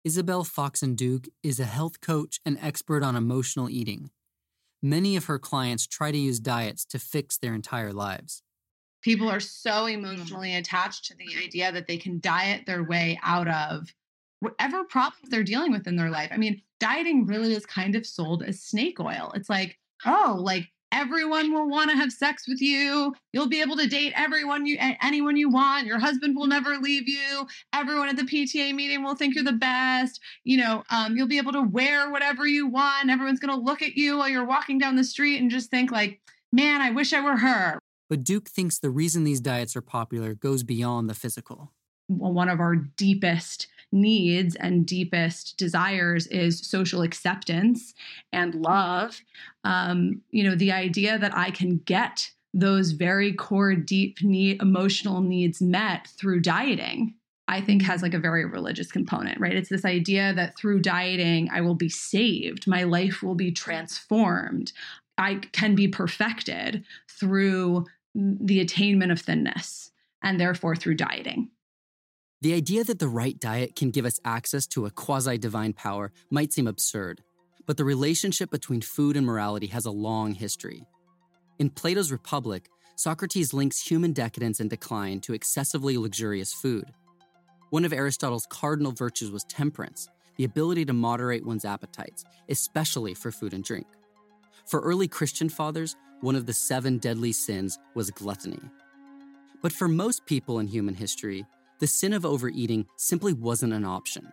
Isabel 0.03 0.45
Foxen-Duke 0.45 1.29
is 1.43 1.61
a 1.61 1.65
health 1.65 2.01
coach 2.01 2.41
and 2.45 2.59
expert 2.61 3.03
on 3.03 3.17
emotional 3.17 3.69
eating. 3.69 4.11
Many 4.83 5.15
of 5.15 5.27
her 5.27 5.39
clients 5.39 5.87
try 5.87 6.11
to 6.11 6.19
use 6.19 6.41
diets 6.41 6.85
to 6.87 6.99
fix 6.99 7.37
their 7.37 7.55
entire 7.55 7.93
lives. 7.93 8.43
People 9.03 9.29
are 9.29 9.41
so 9.41 9.87
emotionally 9.87 10.57
attached 10.57 11.05
to 11.07 11.15
the 11.17 11.43
idea 11.43 11.71
that 11.71 11.87
they 11.87 11.97
can 11.97 12.19
diet 12.21 12.65
their 12.67 12.83
way 12.83 13.21
out 13.23 13.47
of 13.47 13.95
whatever 14.41 14.85
problems 14.85 15.29
they're 15.29 15.45
dealing 15.45 15.71
with 15.71 15.87
in 15.87 15.97
their 15.97 16.11
life. 16.11 16.31
I 16.33 16.39
mean, 16.39 16.63
dieting 16.81 17.27
really 17.27 17.55
is 17.55 17.67
kind 17.67 17.95
of 17.95 18.07
sold 18.07 18.43
as 18.43 18.63
snake 18.63 18.99
oil. 19.01 19.33
It's 19.35 19.51
like, 19.51 19.79
oh, 20.07 20.37
like 20.39 20.69
everyone 20.93 21.53
will 21.53 21.69
want 21.69 21.91
to 21.91 21.97
have 21.97 22.13
sex 22.13 22.47
with 22.49 22.61
you. 22.61 23.15
You'll 23.33 23.49
be 23.49 23.61
able 23.61 23.77
to 23.77 23.87
date 23.87 24.13
everyone 24.17 24.67
you 24.67 24.77
anyone 25.03 25.37
you 25.37 25.49
want. 25.49 25.87
Your 25.87 25.99
husband 25.99 26.37
will 26.37 26.47
never 26.47 26.77
leave 26.77 27.09
you. 27.09 27.47
Everyone 27.73 28.09
at 28.09 28.17
the 28.17 28.23
PTA 28.23 28.75
meeting 28.75 29.03
will 29.03 29.15
think 29.15 29.35
you're 29.35 29.45
the 29.45 29.53
best. 29.53 30.21
You 30.45 30.59
know, 30.59 30.83
um, 30.91 31.17
you'll 31.17 31.29
be 31.29 31.39
able 31.39 31.53
to 31.53 31.63
wear 31.63 32.11
whatever 32.11 32.47
you 32.47 32.67
want. 32.67 33.11
Everyone's 33.11 33.41
going 33.41 33.57
to 33.57 33.65
look 33.65 33.83
at 33.83 33.95
you 33.95 34.19
while 34.19 34.29
you're 34.29 34.45
walking 34.45 34.79
down 34.79 34.97
the 34.97 35.05
street 35.05 35.41
and 35.41 35.51
just 35.51 35.71
think 35.71 35.91
like, 35.91 36.21
"Man, 36.53 36.81
I 36.81 36.91
wish 36.91 37.13
I 37.13 37.21
were 37.21 37.37
her." 37.37 37.79
But 38.09 38.25
Duke 38.25 38.49
thinks 38.49 38.79
the 38.79 38.91
reason 38.91 39.25
these 39.25 39.41
diets 39.41 39.77
are 39.77 39.83
popular 39.83 40.35
goes 40.35 40.65
beyond 40.65 41.09
the 41.09 41.15
physical. 41.15 41.73
One 42.09 42.49
of 42.49 42.59
our 42.59 42.75
deepest 42.75 43.69
needs 43.93 44.55
and 44.57 44.87
deepest 44.87 45.57
desires 45.57 46.27
is 46.29 46.61
social 46.61 47.03
acceptance 47.03 47.95
and 48.33 48.55
love. 48.55 49.21
Um, 49.65 50.21
you 50.31 50.45
know, 50.45 50.55
the 50.55 50.73
idea 50.73 51.19
that 51.19 51.37
I 51.37 51.51
can 51.51 51.79
get 51.79 52.31
those 52.53 52.93
very 52.93 53.33
core, 53.33 53.75
deep 53.75 54.23
need, 54.23 54.61
emotional 54.61 55.21
needs 55.21 55.61
met 55.61 56.09
through 56.09 56.41
dieting. 56.41 57.15
I 57.49 57.61
think 57.61 57.83
has 57.83 58.01
like 58.01 58.15
a 58.15 58.19
very 58.19 58.45
religious 58.45 58.93
component, 58.93 59.41
right? 59.41 59.57
It's 59.57 59.69
this 59.69 59.85
idea 59.85 60.33
that 60.35 60.57
through 60.57 60.83
dieting, 60.83 61.49
I 61.53 61.61
will 61.63 61.75
be 61.75 61.89
saved, 61.89 62.69
my 62.69 62.85
life 62.85 63.25
will 63.25 63.35
be 63.35 63.51
transformed, 63.51 64.73
I 65.19 65.41
can 65.53 65.75
be 65.75 65.89
perfected 65.89 66.85
through 67.09 67.87
the 68.15 68.61
attainment 68.61 69.11
of 69.11 69.21
thinness 69.21 69.91
and 70.23 70.41
therefore 70.41 70.77
through 70.77 70.95
dieting. 70.95 71.51
The 72.43 72.55
idea 72.55 72.85
that 72.85 72.99
the 72.99 73.09
right 73.09 73.39
diet 73.39 73.77
can 73.77 73.91
give 73.91 74.07
us 74.07 74.19
access 74.25 74.67
to 74.69 74.87
a 74.87 74.91
quasi 74.91 75.37
divine 75.37 75.75
power 75.75 76.11
might 76.31 76.55
seem 76.55 76.67
absurd, 76.67 77.23
but 77.67 77.77
the 77.77 77.85
relationship 77.85 78.51
between 78.51 78.81
food 78.81 79.15
and 79.15 79.27
morality 79.27 79.67
has 79.67 79.85
a 79.85 79.91
long 79.91 80.33
history. 80.33 80.87
In 81.59 81.69
Plato's 81.69 82.11
Republic, 82.11 82.71
Socrates 82.97 83.53
links 83.53 83.83
human 83.83 84.15
decadence 84.15 84.59
and 84.59 84.71
decline 84.71 85.21
to 85.21 85.35
excessively 85.35 85.99
luxurious 85.99 86.55
food. 86.55 86.87
One 87.69 87.85
of 87.85 87.93
Aristotle's 87.93 88.47
cardinal 88.47 88.93
virtues 88.93 89.31
was 89.31 89.45
temperance, 89.45 90.09
the 90.37 90.45
ability 90.45 90.87
to 90.87 90.95
moderate 90.95 91.45
one's 91.45 91.67
appetites, 91.67 92.25
especially 92.49 93.13
for 93.13 93.31
food 93.31 93.53
and 93.53 93.63
drink. 93.63 93.87
For 94.65 94.81
early 94.81 95.09
Christian 95.09 95.51
fathers, 95.51 95.95
one 96.23 96.37
of 96.37 96.47
the 96.47 96.55
seven 96.55 96.97
deadly 96.97 97.33
sins 97.33 97.79
was 97.95 98.11
gluttony. 98.11 98.61
But 99.61 99.73
for 99.73 99.89
most 99.89 100.25
people 100.25 100.59
in 100.59 100.69
human 100.69 100.95
history, 100.95 101.45
the 101.81 101.87
sin 101.87 102.13
of 102.13 102.27
overeating 102.27 102.87
simply 102.97 103.33
wasn't 103.33 103.73
an 103.73 103.85
option. 103.85 104.31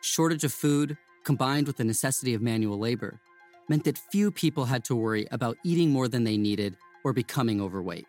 Shortage 0.00 0.42
of 0.42 0.52
food, 0.52 0.96
combined 1.22 1.66
with 1.66 1.76
the 1.76 1.84
necessity 1.84 2.34
of 2.34 2.42
manual 2.42 2.78
labor, 2.78 3.20
meant 3.68 3.84
that 3.84 3.98
few 4.10 4.30
people 4.30 4.64
had 4.64 4.84
to 4.84 4.96
worry 4.96 5.28
about 5.30 5.58
eating 5.64 5.90
more 5.90 6.08
than 6.08 6.24
they 6.24 6.36
needed 6.36 6.76
or 7.04 7.12
becoming 7.12 7.60
overweight. 7.60 8.06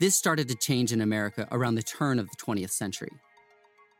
This 0.00 0.14
started 0.14 0.48
to 0.48 0.54
change 0.54 0.92
in 0.92 1.00
America 1.00 1.46
around 1.52 1.74
the 1.74 1.82
turn 1.82 2.18
of 2.18 2.28
the 2.30 2.36
20th 2.36 2.70
century. 2.70 3.10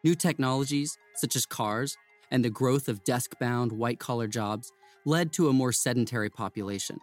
New 0.04 0.14
technologies, 0.14 0.96
such 1.16 1.36
as 1.36 1.44
cars, 1.44 1.96
and 2.30 2.44
the 2.44 2.50
growth 2.50 2.88
of 2.88 3.04
desk 3.04 3.38
bound, 3.38 3.72
white 3.72 3.98
collar 3.98 4.26
jobs 4.26 4.72
led 5.04 5.32
to 5.32 5.48
a 5.48 5.52
more 5.52 5.72
sedentary 5.72 6.30
population. 6.30 6.98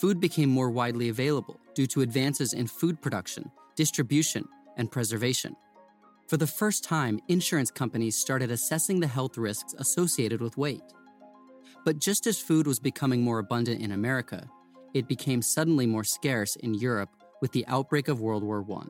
Food 0.00 0.20
became 0.20 0.48
more 0.48 0.70
widely 0.70 1.08
available 1.08 1.58
due 1.74 1.86
to 1.86 2.02
advances 2.02 2.52
in 2.52 2.66
food 2.66 3.00
production, 3.00 3.50
distribution, 3.76 4.46
and 4.78 4.90
preservation. 4.90 5.54
For 6.28 6.36
the 6.36 6.46
first 6.46 6.84
time, 6.84 7.20
insurance 7.28 7.70
companies 7.70 8.16
started 8.16 8.50
assessing 8.50 9.00
the 9.00 9.06
health 9.06 9.36
risks 9.36 9.74
associated 9.78 10.40
with 10.40 10.56
weight. 10.56 10.82
But 11.84 11.98
just 11.98 12.26
as 12.26 12.38
food 12.38 12.66
was 12.66 12.78
becoming 12.78 13.22
more 13.22 13.38
abundant 13.38 13.80
in 13.80 13.92
America, 13.92 14.48
it 14.94 15.08
became 15.08 15.42
suddenly 15.42 15.86
more 15.86 16.04
scarce 16.04 16.56
in 16.56 16.74
Europe 16.74 17.10
with 17.40 17.52
the 17.52 17.66
outbreak 17.66 18.08
of 18.08 18.20
World 18.20 18.42
War 18.42 18.64
I. 18.70 18.86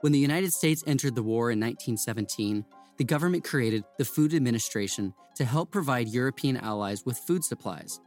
When 0.00 0.12
the 0.12 0.18
United 0.18 0.52
States 0.52 0.84
entered 0.86 1.14
the 1.14 1.22
war 1.22 1.50
in 1.50 1.60
1917, 1.60 2.64
the 2.96 3.04
government 3.04 3.44
created 3.44 3.84
the 3.98 4.04
Food 4.04 4.34
Administration 4.34 5.14
to 5.36 5.44
help 5.44 5.70
provide 5.70 6.08
European 6.08 6.56
allies 6.56 7.04
with 7.04 7.18
food 7.18 7.44
supplies. 7.44 8.00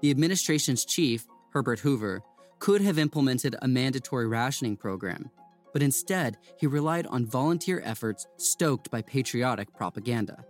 The 0.00 0.10
administration's 0.10 0.84
chief, 0.84 1.26
Herbert 1.52 1.80
Hoover, 1.80 2.22
could 2.58 2.80
have 2.80 2.98
implemented 2.98 3.56
a 3.60 3.68
mandatory 3.68 4.26
rationing 4.26 4.76
program, 4.76 5.30
but 5.74 5.82
instead 5.82 6.38
he 6.56 6.66
relied 6.68 7.06
on 7.08 7.26
volunteer 7.26 7.82
efforts 7.84 8.26
stoked 8.38 8.90
by 8.92 9.02
patriotic 9.02 9.74
propaganda. 9.74 10.44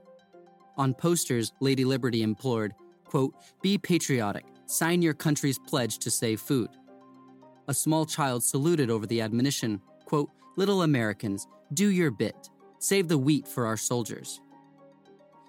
On 0.76 0.93
posters, 0.93 1.52
Lady 1.61 1.85
Liberty 1.85 2.23
implored, 2.23 2.75
quote, 3.04 3.35
Be 3.62 3.78
patriotic, 3.78 4.45
sign 4.66 5.00
your 5.00 5.14
country's 5.14 5.59
pledge 5.59 5.99
to 6.00 6.11
save 6.11 6.40
food. 6.40 6.69
A 7.69 7.75
small 7.75 8.04
child 8.04 8.45
saluted 8.45 8.90
over 8.90 9.07
the 9.07 9.23
admonition, 9.23 9.81
quote, 10.04 10.31
Little 10.57 10.83
Americans, 10.83 11.47
do 11.73 11.88
your 11.88 12.11
bit, 12.11 12.50
save 12.78 13.09
the 13.09 13.19
wheat 13.19 13.49
for 13.49 13.64
our 13.66 13.78
soldiers. 13.78 14.43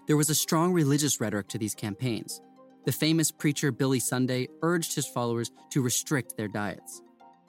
There 0.08 0.18
was 0.18 0.30
a 0.30 0.36
strong 0.36 0.72
religious 0.72 1.20
rhetoric 1.20 1.50
to 1.50 1.58
these 1.58 1.76
campaigns. 1.76 2.40
The 2.86 2.94
famous 2.94 3.30
preacher 3.30 3.74
Billy 3.74 4.00
Sunday 4.00 4.48
urged 4.62 4.96
his 4.96 5.08
followers 5.08 5.52
to 5.72 5.82
restrict 5.82 6.38
their 6.38 6.48
diets. 6.48 7.02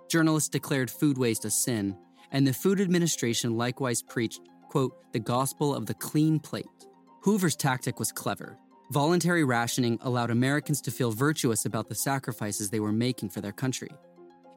Journalists 0.08 0.48
declared 0.48 0.90
food 0.90 1.18
waste 1.18 1.44
a 1.44 1.50
sin, 1.50 1.96
and 2.32 2.46
the 2.46 2.52
Food 2.52 2.80
Administration 2.80 3.56
likewise 3.56 4.02
preached, 4.02 4.40
quote, 4.68 4.94
the 5.12 5.18
gospel 5.18 5.74
of 5.74 5.86
the 5.86 5.94
clean 5.94 6.38
plate. 6.38 6.66
Hoover's 7.22 7.56
tactic 7.56 7.98
was 7.98 8.12
clever. 8.12 8.58
Voluntary 8.92 9.42
rationing 9.42 9.98
allowed 10.02 10.30
Americans 10.30 10.80
to 10.82 10.92
feel 10.92 11.10
virtuous 11.10 11.64
about 11.64 11.88
the 11.88 11.94
sacrifices 11.94 12.70
they 12.70 12.80
were 12.80 12.92
making 12.92 13.30
for 13.30 13.40
their 13.40 13.52
country. 13.52 13.90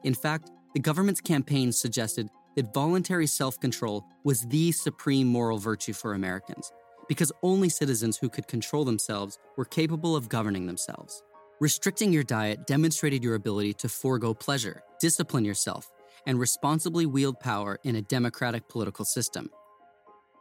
In 0.04 0.14
fact, 0.14 0.50
the 0.72 0.80
government's 0.80 1.20
campaigns 1.20 1.80
suggested 1.80 2.28
that 2.54 2.72
voluntary 2.72 3.26
self 3.26 3.58
control 3.58 4.06
was 4.24 4.42
the 4.42 4.72
supreme 4.72 5.26
moral 5.26 5.58
virtue 5.58 5.92
for 5.92 6.14
Americans, 6.14 6.70
because 7.08 7.32
only 7.42 7.68
citizens 7.68 8.16
who 8.16 8.28
could 8.28 8.46
control 8.46 8.84
themselves 8.84 9.38
were 9.56 9.64
capable 9.64 10.14
of 10.14 10.28
governing 10.28 10.66
themselves. 10.66 11.22
Restricting 11.60 12.12
your 12.12 12.22
diet 12.22 12.66
demonstrated 12.66 13.24
your 13.24 13.34
ability 13.34 13.74
to 13.74 13.88
forego 13.88 14.32
pleasure, 14.32 14.80
discipline 15.00 15.44
yourself, 15.44 15.90
and 16.26 16.38
responsibly 16.38 17.06
wield 17.06 17.38
power 17.40 17.78
in 17.84 17.96
a 17.96 18.02
democratic 18.02 18.68
political 18.68 19.04
system. 19.04 19.50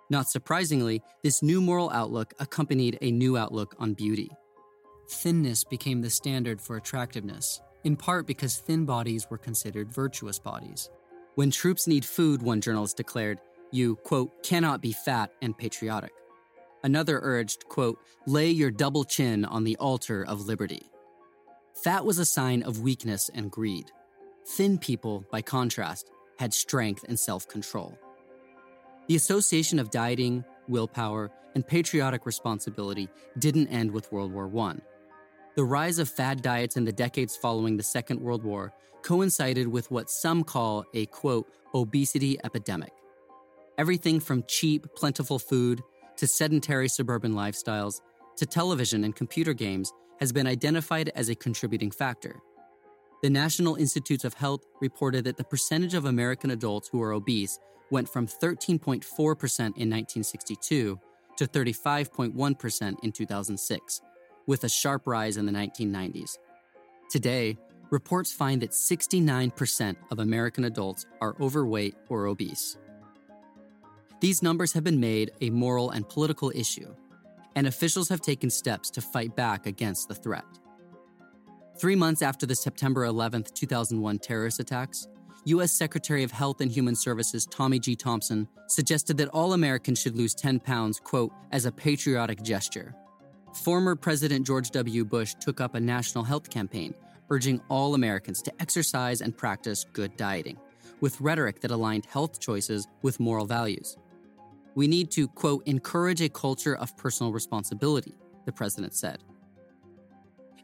Not 0.10 0.30
surprisingly, 0.30 1.02
this 1.24 1.44
new 1.44 1.62
moral 1.62 1.90
outlook 1.92 2.34
accompanied 2.40 2.98
a 3.02 3.12
new 3.12 3.38
outlook 3.38 3.76
on 3.78 3.94
beauty. 3.94 4.30
Thinness 5.10 5.64
became 5.64 6.02
the 6.02 6.10
standard 6.10 6.60
for 6.62 6.78
attractiveness, 6.78 7.62
in 7.84 7.96
part 7.96 8.26
because 8.28 8.58
thin 8.58 8.86
bodies 8.86 9.28
were 9.30 9.38
considered 9.38 9.94
virtuous 9.94 10.40
bodies. 10.40 10.90
When 11.36 11.52
troops 11.52 11.88
need 11.88 12.06
food, 12.06 12.42
one 12.42 12.60
journalist 12.60 12.98
declared, 12.98 13.40
you, 13.72 13.96
quote, 13.98 14.44
cannot 14.44 14.82
be 14.82 14.92
fat 14.92 15.32
and 15.42 15.58
patriotic. 15.58 16.12
Another 16.84 17.20
urged, 17.22 17.68
quote, 17.70 18.00
lay 18.26 18.50
your 18.50 18.72
double 18.72 19.04
chin 19.04 19.46
on 19.46 19.64
the 19.64 19.78
altar 19.78 20.26
of 20.26 20.48
liberty. 20.48 20.90
Fat 21.84 22.04
was 22.04 22.18
a 22.18 22.26
sign 22.26 22.64
of 22.64 22.82
weakness 22.82 23.30
and 23.34 23.52
greed. 23.52 23.92
Thin 24.50 24.79
people, 24.79 25.24
by 25.32 25.44
contrast, 25.44 26.10
had 26.39 26.56
strength 26.56 27.06
and 27.08 27.20
self 27.20 27.48
control. 27.48 27.96
The 29.08 29.15
association 29.15 29.77
of 29.77 29.91
dieting, 29.91 30.44
willpower, 30.68 31.29
and 31.53 31.65
patriotic 31.65 32.25
responsibility 32.25 33.10
didn't 33.38 33.68
end 33.68 33.91
with 33.91 34.12
World 34.12 34.34
War 34.34 34.50
I. 34.58 34.77
The 35.56 35.63
rise 35.63 36.00
of 36.00 36.10
fad 36.10 36.41
diets 36.41 36.77
in 36.77 36.86
the 36.86 36.91
decades 36.91 37.36
following 37.36 37.77
the 37.77 37.84
Second 37.84 38.22
World 38.22 38.44
War 38.44 38.74
coincided 39.03 39.68
with 39.68 39.91
what 39.91 40.10
some 40.10 40.44
call 40.44 40.84
a 40.96 41.06
quote, 41.06 41.48
obesity 41.75 42.39
epidemic. 42.44 42.91
Everything 43.77 44.20
from 44.20 44.44
cheap, 44.48 44.88
plentiful 44.96 45.38
food 45.38 45.79
to 46.18 46.25
sedentary 46.25 46.89
suburban 46.89 47.34
lifestyles 47.34 48.01
to 48.38 48.48
television 48.48 49.03
and 49.03 49.15
computer 49.15 49.53
games 49.53 49.94
has 50.20 50.32
been 50.32 50.48
identified 50.48 51.12
as 51.13 51.29
a 51.29 51.36
contributing 51.36 51.91
factor. 51.91 52.41
The 53.22 53.30
National 53.30 53.76
Institutes 53.76 54.24
of 54.24 54.34
Health 54.34 54.62
reported 54.80 55.26
that 55.26 55.36
the 55.36 55.44
percentage 55.44 55.94
of 55.94 56.06
American 56.06 56.52
adults 56.52 56.88
who 56.88 57.02
are 57.02 57.12
obese 57.12 57.60
went 57.92 58.08
from 58.08 58.28
13.4% 58.28 59.04
in 59.60 59.90
1962 59.90 61.00
to 61.36 61.48
35.1% 61.48 62.96
in 63.04 63.12
2006, 63.12 64.02
with 64.48 64.64
a 64.64 64.70
sharp 64.70 65.06
rise 65.06 65.36
in 65.36 65.46
the 65.46 65.52
1990s. 65.52 66.38
Today, 67.10 67.58
reports 67.90 68.32
find 68.32 68.62
that 68.62 68.72
69% 68.72 69.96
of 70.12 70.20
American 70.20 70.64
adults 70.64 71.06
are 71.20 71.36
overweight 71.42 71.96
or 72.08 72.28
obese. 72.28 72.78
These 74.22 74.42
numbers 74.42 74.72
have 74.74 74.84
been 74.84 75.00
made 75.00 75.32
a 75.42 75.50
moral 75.50 75.90
and 75.90 76.08
political 76.08 76.54
issue, 76.56 76.96
and 77.56 77.68
officials 77.68 78.08
have 78.10 78.22
taken 78.22 78.50
steps 78.50 78.90
to 78.92 79.02
fight 79.02 79.36
back 79.36 79.66
against 79.66 80.08
the 80.08 80.16
threat. 80.16 80.46
Three 81.80 81.96
months 81.96 82.22
after 82.22 82.46
the 82.46 82.56
September 82.56 83.06
11, 83.06 83.46
2001 83.54 84.20
terrorist 84.20 84.60
attacks, 84.60 85.08
U.S. 85.46 85.72
Secretary 85.72 86.24
of 86.24 86.32
Health 86.32 86.60
and 86.60 86.70
Human 86.70 86.94
Services 86.94 87.46
Tommy 87.46 87.80
G. 87.80 87.96
Thompson 87.96 88.50
suggested 88.68 89.16
that 89.16 89.30
all 89.30 89.54
Americans 89.54 90.02
should 90.02 90.18
lose 90.18 90.36
10 90.36 90.60
pounds, 90.60 91.00
quote, 91.00 91.32
as 91.54 91.66
a 91.66 91.72
patriotic 91.72 92.44
gesture. 92.44 92.94
Former 93.64 93.96
President 93.96 94.46
George 94.46 94.72
W. 94.72 95.06
Bush 95.06 95.36
took 95.40 95.62
up 95.62 95.74
a 95.74 95.80
national 95.80 96.26
health 96.26 96.50
campaign, 96.50 96.94
urging 97.30 97.62
all 97.70 97.96
Americans 97.96 98.42
to 98.42 98.52
exercise 98.60 99.22
and 99.22 99.38
practice 99.38 99.86
good 99.94 100.18
dieting, 100.18 100.58
with 101.00 101.22
rhetoric 101.22 101.62
that 101.62 101.72
aligned 101.72 102.06
health 102.08 102.42
choices 102.42 102.90
with 103.04 103.22
moral 103.22 103.46
values. 103.46 103.96
We 104.76 104.90
need 104.90 105.12
to, 105.12 105.30
quote, 105.30 105.66
encourage 105.66 106.22
a 106.22 106.28
culture 106.28 106.76
of 106.76 106.98
personal 106.98 107.32
responsibility, 107.32 108.16
the 108.46 108.52
president 108.52 108.96
said. 108.96 109.24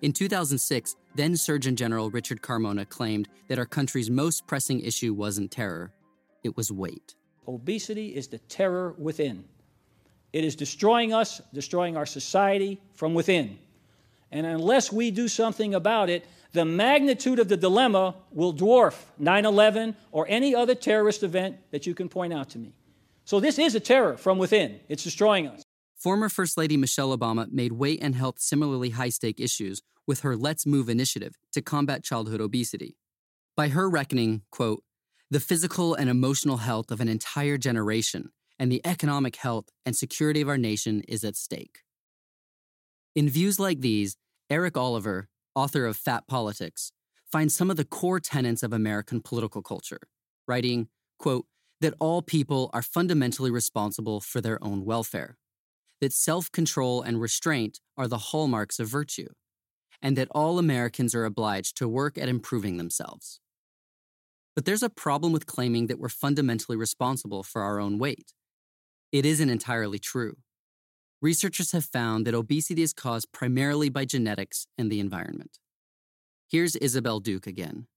In 0.02 0.12
2006, 0.12 0.96
then 1.16 1.38
Surgeon 1.38 1.76
General 1.76 2.10
Richard 2.10 2.42
Carmona 2.42 2.88
claimed 2.88 3.30
that 3.48 3.60
our 3.60 3.66
country's 3.66 4.10
most 4.10 4.46
pressing 4.46 4.82
issue 4.82 5.14
wasn't 5.14 5.52
terror, 5.52 5.92
it 6.44 6.58
was 6.58 6.72
weight. 6.72 7.16
Obesity 7.48 8.16
is 8.16 8.28
the 8.28 8.40
terror 8.40 8.94
within. 8.98 9.46
It 10.34 10.44
is 10.44 10.56
destroying 10.56 11.14
us, 11.14 11.42
destroying 11.54 11.96
our 11.96 12.06
society 12.06 12.82
from 12.94 13.14
within. 13.14 13.58
And 14.32 14.46
unless 14.46 14.92
we 14.92 15.12
do 15.12 15.28
something 15.28 15.74
about 15.74 16.10
it, 16.10 16.26
the 16.52 16.66
magnitude 16.66 17.40
of 17.40 17.48
the 17.48 17.58
dilemma 17.58 18.16
will 18.32 18.54
dwarf 18.54 18.96
9 19.18 19.46
11 19.46 19.96
or 20.12 20.26
any 20.28 20.54
other 20.54 20.76
terrorist 20.76 21.24
event 21.24 21.58
that 21.72 21.86
you 21.86 21.94
can 21.94 22.10
point 22.10 22.34
out 22.34 22.50
to 22.50 22.58
me. 22.58 22.74
So 23.24 23.40
this 23.40 23.58
is 23.58 23.76
a 23.76 23.80
terror 23.80 24.18
from 24.18 24.38
within. 24.38 24.80
It's 24.88 25.04
destroying 25.04 25.48
us. 25.48 25.65
Former 25.98 26.30
First 26.30 26.58
Lady 26.58 26.78
Michelle 26.78 27.18
Obama 27.18 27.52
made 27.52 27.72
weight 27.72 28.00
and 28.02 28.16
health 28.16 28.40
similarly 28.40 28.92
high 28.92 29.10
stake 29.10 29.40
issues 29.40 29.82
with 30.06 30.22
her 30.22 30.36
Let's 30.36 30.66
Move 30.66 30.90
initiative 30.90 31.36
to 31.54 31.62
combat 31.62 32.04
childhood 32.04 32.42
obesity. 32.42 32.98
By 33.56 33.70
her 33.70 33.90
reckoning, 33.90 34.44
quote, 34.52 34.84
the 35.32 35.40
physical 35.40 35.96
and 35.96 36.10
emotional 36.10 36.58
health 36.58 36.92
of 36.92 37.02
an 37.02 37.08
entire 37.08 37.58
generation 37.58 38.32
and 38.60 38.72
the 38.72 38.82
economic 38.86 39.38
health 39.38 39.70
and 39.86 39.96
security 39.96 40.42
of 40.42 40.50
our 40.50 40.58
nation 40.58 41.02
is 41.08 41.24
at 41.24 41.36
stake. 41.36 41.80
In 43.16 43.30
views 43.30 43.60
like 43.60 43.82
these, 43.82 44.18
Eric 44.50 44.78
Oliver, 44.78 45.30
author 45.56 45.86
of 45.86 45.98
Fat 45.98 46.28
Politics, 46.28 46.92
finds 47.32 47.56
some 47.56 47.72
of 47.72 47.78
the 47.78 47.86
core 47.86 48.20
tenets 48.20 48.62
of 48.62 48.74
American 48.74 49.22
political 49.22 49.62
culture, 49.62 50.02
writing, 50.48 50.90
quote, 51.18 51.46
that 51.82 51.96
all 52.00 52.22
people 52.22 52.70
are 52.74 52.82
fundamentally 52.82 53.50
responsible 53.50 54.22
for 54.22 54.42
their 54.42 54.64
own 54.64 54.86
welfare, 54.86 55.38
that 56.02 56.14
self 56.14 56.52
control 56.52 57.02
and 57.02 57.22
restraint 57.22 57.80
are 57.98 58.08
the 58.08 58.18
hallmarks 58.18 58.80
of 58.80 58.88
virtue, 58.88 59.30
and 60.02 60.18
that 60.18 60.28
all 60.32 60.60
Americans 60.60 61.16
are 61.16 61.26
obliged 61.26 61.78
to 61.78 61.88
work 61.88 62.18
at 62.18 62.30
improving 62.30 62.78
themselves. 62.78 63.40
But 64.56 64.66
there's 64.66 64.84
a 64.84 64.90
problem 64.90 65.34
with 65.34 65.46
claiming 65.46 65.88
that 65.88 66.00
we're 66.00 66.10
fundamentally 66.10 66.78
responsible 66.78 67.44
for 67.44 67.62
our 67.62 67.80
own 67.80 67.98
weight. 67.98 68.34
It 69.12 69.26
isn't 69.26 69.50
entirely 69.50 70.00
true. 70.00 70.38
Researchers 71.22 71.72
have 71.72 71.86
found 71.86 72.26
that 72.26 72.36
obesity 72.36 72.82
is 72.82 72.94
caused 72.94 73.32
primarily 73.32 73.90
by 73.90 74.06
genetics 74.06 74.68
and 74.78 74.92
the 74.92 75.00
environment. 75.00 75.60
Here's 76.50 76.76
Isabel 76.76 77.20
Duke 77.20 77.48
again 77.48 77.88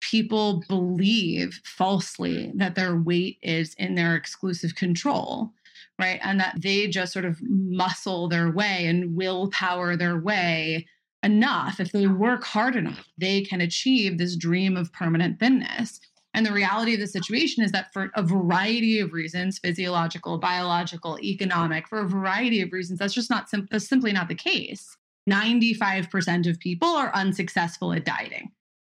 people 0.00 0.62
believe 0.66 1.60
falsely 1.64 2.50
that 2.54 2.74
their 2.74 2.96
weight 2.96 3.38
is 3.42 3.74
in 3.74 3.94
their 3.94 4.16
exclusive 4.16 4.74
control, 4.74 5.52
right? 5.98 6.20
And 6.22 6.40
that 6.40 6.56
they 6.60 6.86
just 6.86 7.12
sort 7.12 7.24
of 7.24 7.38
muscle 7.42 8.28
their 8.28 8.50
way 8.50 8.86
and 8.86 9.16
willpower 9.16 9.96
their 9.96 10.18
way 10.18 10.86
enough. 11.22 11.80
If 11.80 11.92
they 11.92 12.06
work 12.06 12.44
hard 12.44 12.76
enough, 12.76 13.06
they 13.18 13.42
can 13.42 13.60
achieve 13.60 14.18
this 14.18 14.36
dream 14.36 14.76
of 14.76 14.92
permanent 14.92 15.38
thinness. 15.38 16.00
And 16.32 16.46
the 16.46 16.52
reality 16.52 16.94
of 16.94 17.00
the 17.00 17.06
situation 17.06 17.64
is 17.64 17.72
that 17.72 17.92
for 17.92 18.10
a 18.14 18.22
variety 18.22 19.00
of 19.00 19.12
reasons 19.12 19.58
physiological, 19.58 20.38
biological, 20.38 21.18
economic 21.20 21.88
for 21.88 21.98
a 21.98 22.08
variety 22.08 22.62
of 22.62 22.72
reasons, 22.72 23.00
that's 23.00 23.14
just 23.14 23.30
not 23.30 23.50
sim- 23.50 23.68
that's 23.70 23.88
simply 23.88 24.12
not 24.12 24.28
the 24.28 24.34
case. 24.34 24.96
95% 25.28 26.48
of 26.48 26.58
people 26.60 26.88
are 26.88 27.14
unsuccessful 27.14 27.92
at 27.92 28.04
dieting 28.04 28.50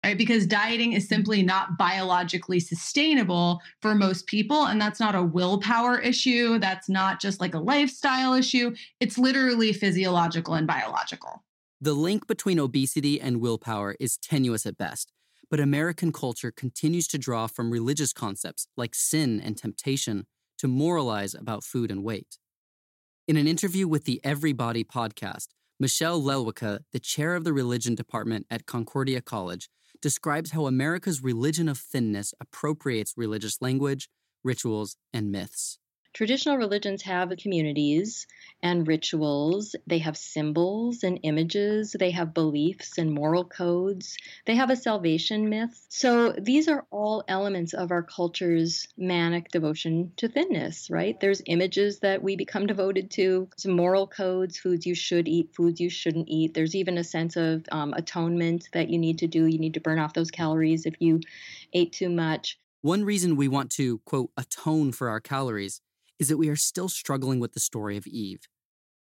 right? 0.07 0.17
Because 0.17 0.45
dieting 0.45 0.93
is 0.93 1.05
simply 1.05 1.43
not 1.43 1.77
biologically 1.77 2.61
sustainable 2.61 3.59
for 3.81 3.93
most 3.93 4.25
people. 4.25 4.67
And 4.67 4.79
that's 4.79 5.01
not 5.01 5.15
a 5.15 5.21
willpower 5.21 5.99
issue. 5.99 6.59
That's 6.59 6.87
not 6.87 7.19
just 7.19 7.41
like 7.41 7.53
a 7.53 7.59
lifestyle 7.59 8.33
issue. 8.33 8.73
It's 9.01 9.17
literally 9.17 9.73
physiological 9.73 10.53
and 10.53 10.65
biological. 10.65 11.43
The 11.81 11.91
link 11.91 12.25
between 12.25 12.57
obesity 12.57 13.19
and 13.19 13.41
willpower 13.41 13.97
is 13.99 14.17
tenuous 14.17 14.65
at 14.65 14.77
best, 14.77 15.11
but 15.51 15.59
American 15.59 16.13
culture 16.13 16.53
continues 16.55 17.09
to 17.09 17.17
draw 17.17 17.47
from 17.47 17.69
religious 17.69 18.13
concepts 18.13 18.65
like 18.77 18.95
sin 18.95 19.41
and 19.41 19.57
temptation 19.57 20.25
to 20.59 20.69
moralize 20.69 21.33
about 21.33 21.65
food 21.65 21.91
and 21.91 22.01
weight. 22.01 22.37
In 23.27 23.35
an 23.35 23.45
interview 23.45 23.89
with 23.89 24.05
the 24.05 24.21
Everybody 24.23 24.85
podcast, 24.85 25.47
Michelle 25.81 26.21
Lelwica, 26.21 26.79
the 26.93 26.99
chair 26.99 27.35
of 27.35 27.43
the 27.43 27.51
religion 27.51 27.93
department 27.93 28.45
at 28.49 28.65
Concordia 28.65 29.19
College, 29.19 29.69
describes 30.01 30.51
how 30.51 30.65
America's 30.65 31.23
religion 31.23 31.67
of 31.69 31.77
thinness 31.77 32.33
appropriates 32.39 33.13
religious 33.17 33.61
language, 33.61 34.09
rituals, 34.43 34.97
and 35.13 35.31
myths. 35.31 35.79
Traditional 36.17 36.57
religions 36.57 37.03
have 37.03 37.31
communities 37.37 38.25
and 38.63 38.87
rituals. 38.87 39.75
They 39.85 39.99
have 39.99 40.17
symbols 40.17 41.03
and 41.03 41.19
images. 41.21 41.95
They 41.99 42.09
have 42.09 42.33
beliefs 42.33 42.97
and 42.97 43.13
moral 43.13 43.45
codes. 43.45 44.17
They 44.47 44.55
have 44.55 44.71
a 44.71 44.75
salvation 44.75 45.47
myth. 45.47 45.79
So 45.89 46.31
these 46.31 46.69
are 46.69 46.87
all 46.89 47.23
elements 47.27 47.75
of 47.75 47.91
our 47.91 48.01
culture's 48.01 48.87
manic 48.97 49.51
devotion 49.51 50.11
to 50.17 50.27
thinness, 50.27 50.89
right? 50.89 51.19
There's 51.19 51.43
images 51.45 51.99
that 51.99 52.23
we 52.23 52.35
become 52.35 52.65
devoted 52.65 53.11
to, 53.11 53.49
some 53.55 53.73
moral 53.73 54.07
codes, 54.07 54.57
foods 54.57 54.87
you 54.87 54.95
should 54.95 55.27
eat, 55.27 55.53
foods 55.53 55.79
you 55.79 55.91
shouldn't 55.91 56.29
eat. 56.29 56.55
There's 56.55 56.73
even 56.73 56.97
a 56.97 57.03
sense 57.03 57.35
of 57.35 57.63
um, 57.71 57.93
atonement 57.93 58.69
that 58.73 58.89
you 58.89 58.97
need 58.97 59.19
to 59.19 59.27
do. 59.27 59.45
You 59.45 59.59
need 59.59 59.75
to 59.75 59.81
burn 59.81 59.99
off 59.99 60.15
those 60.15 60.31
calories 60.31 60.87
if 60.87 60.95
you 60.97 61.21
ate 61.73 61.93
too 61.93 62.09
much. 62.09 62.57
One 62.81 63.03
reason 63.03 63.35
we 63.35 63.47
want 63.47 63.69
to, 63.73 63.99
quote, 63.99 64.31
atone 64.35 64.93
for 64.93 65.09
our 65.09 65.19
calories 65.19 65.81
is 66.19 66.27
that 66.29 66.37
we 66.37 66.49
are 66.49 66.55
still 66.55 66.89
struggling 66.89 67.39
with 67.39 67.53
the 67.53 67.59
story 67.59 67.97
of 67.97 68.07
Eve. 68.07 68.47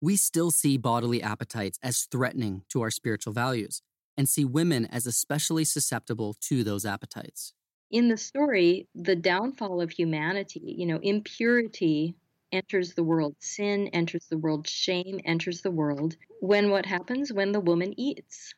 We 0.02 0.16
still 0.16 0.52
see 0.52 0.78
bodily 0.78 1.22
appetites 1.22 1.78
as 1.84 2.08
threatening 2.12 2.64
to 2.70 2.82
our 2.82 2.92
spiritual 2.92 3.34
values 3.34 3.82
and 4.18 4.28
see 4.28 4.46
women 4.46 4.86
as 4.86 5.06
especially 5.06 5.66
susceptible 5.66 6.36
to 6.42 6.64
those 6.64 6.86
appetites. 6.86 7.54
In 7.92 8.08
the 8.08 8.18
story, 8.18 8.88
the 8.94 9.16
downfall 9.16 9.82
of 9.82 9.92
humanity, 9.92 10.76
you 10.78 10.86
know, 10.86 11.00
impurity 11.02 12.16
enters 12.52 12.94
the 12.94 13.04
world, 13.04 13.36
sin 13.40 13.88
enters 13.94 14.26
the 14.28 14.38
world, 14.38 14.68
shame 14.68 15.20
enters 15.26 15.62
the 15.62 15.72
world 15.72 16.16
when 16.40 16.70
what 16.70 16.86
happens? 16.86 17.32
When 17.34 17.52
the 17.52 17.60
woman 17.60 17.94
eats. 17.98 18.54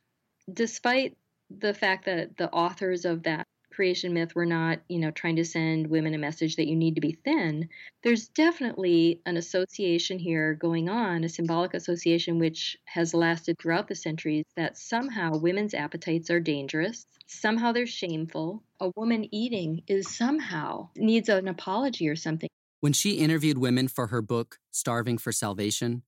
Despite 0.52 1.18
the 1.50 1.74
fact 1.74 2.06
that 2.06 2.38
the 2.38 2.50
authors 2.52 3.06
of 3.06 3.24
that 3.24 3.48
creation 3.72 4.14
myth 4.14 4.34
we're 4.36 4.46
not 4.46 4.80
you 4.88 5.00
know 5.00 5.12
trying 5.12 5.36
to 5.38 5.46
send 5.46 5.88
women 5.88 6.14
a 6.14 6.18
message 6.18 6.56
that 6.56 6.68
you 6.68 6.76
need 6.76 6.96
to 6.96 7.02
be 7.02 7.18
thin. 7.24 7.70
There's 8.04 8.28
definitely 8.28 9.22
an 9.26 9.38
association 9.38 10.20
here 10.20 10.54
going 10.54 10.90
on 10.90 11.24
a 11.24 11.30
symbolic 11.30 11.74
association 11.74 12.40
which 12.40 12.78
has 12.86 13.14
lasted 13.14 13.58
throughout 13.60 13.88
the 13.88 13.96
centuries 13.96 14.46
that 14.56 14.78
somehow 14.78 15.38
women's 15.38 15.74
appetites 15.74 16.30
are 16.30 16.40
dangerous 16.40 17.06
somehow 17.28 17.72
they're 17.72 17.88
shameful 17.88 18.64
a 18.80 18.92
woman 18.96 19.28
eating 19.34 19.84
is 19.88 20.14
somehow 20.14 20.90
needs 20.96 21.30
an 21.30 21.48
apology 21.48 22.10
or 22.10 22.16
something. 22.16 22.50
When 22.80 22.94
she 22.94 23.12
interviewed 23.12 23.58
women 23.58 23.88
for 23.88 24.08
her 24.08 24.22
book 24.22 24.58
starving 24.72 25.18
for 25.18 25.32
salvation 25.32 26.04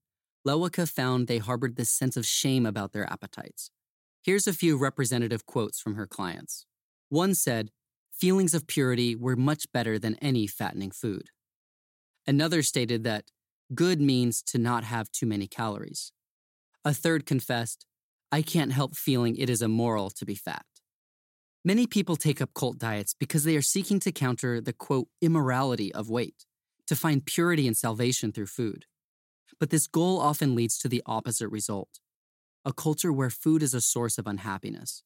Lelwica 0.46 0.86
found 0.86 1.26
they 1.26 1.38
harbored 1.38 1.76
this 1.76 1.90
sense 1.90 2.18
of 2.18 2.26
shame 2.26 2.66
about 2.66 2.92
their 2.92 3.10
appetites. 3.10 3.70
Here's 4.22 4.46
a 4.46 4.52
few 4.52 4.76
representative 4.76 5.46
quotes 5.46 5.80
from 5.80 5.94
her 5.94 6.06
clients. 6.06 6.66
One 7.14 7.36
said, 7.36 7.70
feelings 8.10 8.54
of 8.54 8.66
purity 8.66 9.14
were 9.14 9.36
much 9.36 9.70
better 9.72 10.00
than 10.00 10.16
any 10.16 10.48
fattening 10.48 10.90
food. 10.90 11.28
Another 12.26 12.60
stated 12.60 13.04
that 13.04 13.30
good 13.72 14.00
means 14.00 14.42
to 14.42 14.58
not 14.58 14.82
have 14.82 15.12
too 15.12 15.24
many 15.24 15.46
calories. 15.46 16.10
A 16.84 16.92
third 16.92 17.24
confessed, 17.24 17.86
I 18.32 18.42
can't 18.42 18.72
help 18.72 18.96
feeling 18.96 19.36
it 19.36 19.48
is 19.48 19.62
immoral 19.62 20.10
to 20.10 20.26
be 20.26 20.34
fat. 20.34 20.66
Many 21.64 21.86
people 21.86 22.16
take 22.16 22.40
up 22.40 22.52
cult 22.52 22.78
diets 22.78 23.14
because 23.16 23.44
they 23.44 23.54
are 23.54 23.62
seeking 23.62 24.00
to 24.00 24.10
counter 24.10 24.60
the 24.60 24.72
quote, 24.72 25.06
immorality 25.22 25.94
of 25.94 26.10
weight, 26.10 26.46
to 26.88 26.96
find 26.96 27.24
purity 27.24 27.68
and 27.68 27.76
salvation 27.76 28.32
through 28.32 28.46
food. 28.46 28.86
But 29.60 29.70
this 29.70 29.86
goal 29.86 30.18
often 30.18 30.56
leads 30.56 30.78
to 30.78 30.88
the 30.88 31.02
opposite 31.06 31.48
result 31.48 32.00
a 32.64 32.72
culture 32.72 33.12
where 33.12 33.30
food 33.30 33.62
is 33.62 33.72
a 33.72 33.80
source 33.80 34.18
of 34.18 34.26
unhappiness, 34.26 35.04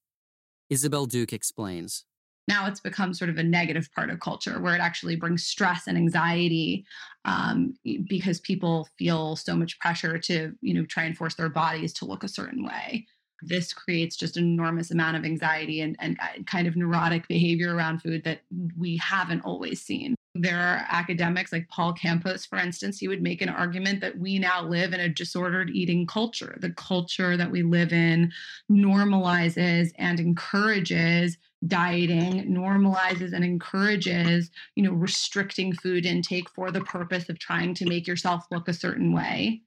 Isabel 0.71 1.07
Duke 1.07 1.33
explains. 1.33 2.05
Now 2.49 2.67
it's 2.67 2.81
become 2.81 3.13
sort 3.13 3.29
of 3.29 3.37
a 3.37 3.43
negative 3.43 3.91
part 3.95 4.09
of 4.09 4.21
culture 4.21 4.59
where 4.59 4.75
it 4.75 4.81
actually 4.81 5.17
brings 5.17 5.45
stress 5.45 5.87
and 5.87 5.99
anxiety 5.99 6.87
um, 7.27 7.75
because 8.09 8.41
people 8.41 8.89
feel 8.99 9.37
so 9.37 9.55
much 9.55 9.79
pressure 9.81 10.19
to, 10.19 10.53
you 10.63 10.73
know, 10.73 10.87
try 10.87 11.05
and 11.05 11.17
force 11.17 11.35
their 11.35 11.51
bodies 11.51 11.93
to 11.95 12.07
look 12.07 12.25
a 12.25 12.29
certain 12.29 12.65
way. 12.65 13.07
This 13.43 13.75
creates 13.75 14.17
just 14.17 14.39
an 14.39 14.45
enormous 14.45 14.91
amount 14.91 15.19
of 15.19 15.25
anxiety 15.27 15.83
and, 15.83 15.95
and 16.01 16.19
kind 16.47 16.67
of 16.67 16.75
neurotic 16.75 17.29
behavior 17.29 17.75
around 17.75 18.01
food 18.01 18.25
that 18.25 18.41
we 18.79 18.97
haven't 18.97 19.43
always 19.43 19.83
seen. 19.83 20.15
There 20.41 20.61
are 20.61 20.87
academics 20.89 21.53
like 21.53 21.69
Paul 21.69 21.93
Campos, 21.93 22.47
for 22.47 22.59
instance, 22.59 22.99
he 22.99 23.09
would 23.09 23.23
make 23.23 23.43
an 23.43 23.49
argument 23.49 24.01
that 24.01 24.17
we 24.17 24.39
now 24.39 24.63
live 24.63 24.93
in 24.93 25.01
a 25.01 25.09
disordered 25.09 25.71
eating 25.71 26.07
culture. 26.07 26.57
The 26.61 26.71
culture 26.71 27.37
that 27.37 27.51
we 27.51 27.65
live 27.65 27.93
in 27.93 28.33
normalizes 28.71 29.91
and 29.99 30.21
encourages 30.21 31.37
dieting, 31.67 32.55
normalizes 32.55 33.33
and 33.33 33.45
encourages, 33.45 34.53
you 34.77 34.85
know, 34.85 34.93
restricting 34.93 35.73
food 35.73 36.07
intake 36.07 36.49
for 36.51 36.71
the 36.71 36.83
purpose 36.83 37.29
of 37.29 37.41
trying 37.41 37.75
to 37.75 37.87
make 37.87 38.07
yourself 38.07 38.45
look 38.53 38.69
a 38.69 38.73
certain 38.73 39.13
way. 39.13 39.63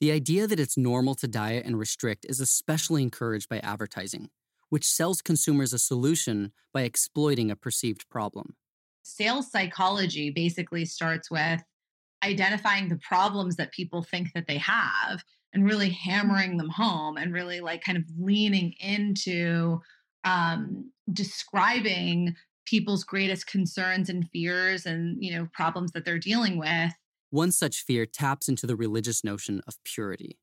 The 0.00 0.10
idea 0.10 0.48
that 0.48 0.58
it's 0.58 0.76
normal 0.76 1.14
to 1.16 1.28
diet 1.28 1.64
and 1.64 1.78
restrict 1.78 2.26
is 2.28 2.40
especially 2.40 3.04
encouraged 3.04 3.48
by 3.48 3.58
advertising, 3.60 4.30
which 4.70 4.88
sells 4.88 5.22
consumers 5.22 5.72
a 5.72 5.78
solution 5.78 6.50
by 6.72 6.82
exploiting 6.82 7.48
a 7.48 7.56
perceived 7.56 8.08
problem 8.08 8.56
sales 9.16 9.50
psychology 9.50 10.30
basically 10.30 10.84
starts 10.84 11.30
with 11.30 11.62
identifying 12.22 12.88
the 12.88 12.98
problems 12.98 13.56
that 13.56 13.72
people 13.72 14.02
think 14.02 14.28
that 14.34 14.46
they 14.46 14.58
have 14.58 15.22
and 15.52 15.64
really 15.64 15.90
hammering 15.90 16.56
them 16.56 16.68
home 16.68 17.16
and 17.16 17.32
really 17.32 17.60
like 17.60 17.82
kind 17.82 17.98
of 17.98 18.04
leaning 18.18 18.72
into 18.80 19.80
um, 20.24 20.90
describing 21.12 22.34
people's 22.66 23.04
greatest 23.04 23.46
concerns 23.46 24.08
and 24.08 24.28
fears 24.32 24.86
and 24.86 25.16
you 25.20 25.34
know 25.34 25.48
problems 25.52 25.92
that 25.92 26.04
they're 26.04 26.18
dealing 26.18 26.58
with. 26.58 26.92
One 27.30 27.52
such 27.52 27.84
fear 27.84 28.06
taps 28.06 28.48
into 28.48 28.66
the 28.66 28.76
religious 28.76 29.24
notion 29.24 29.60
of 29.66 29.82
purity. 29.84 30.38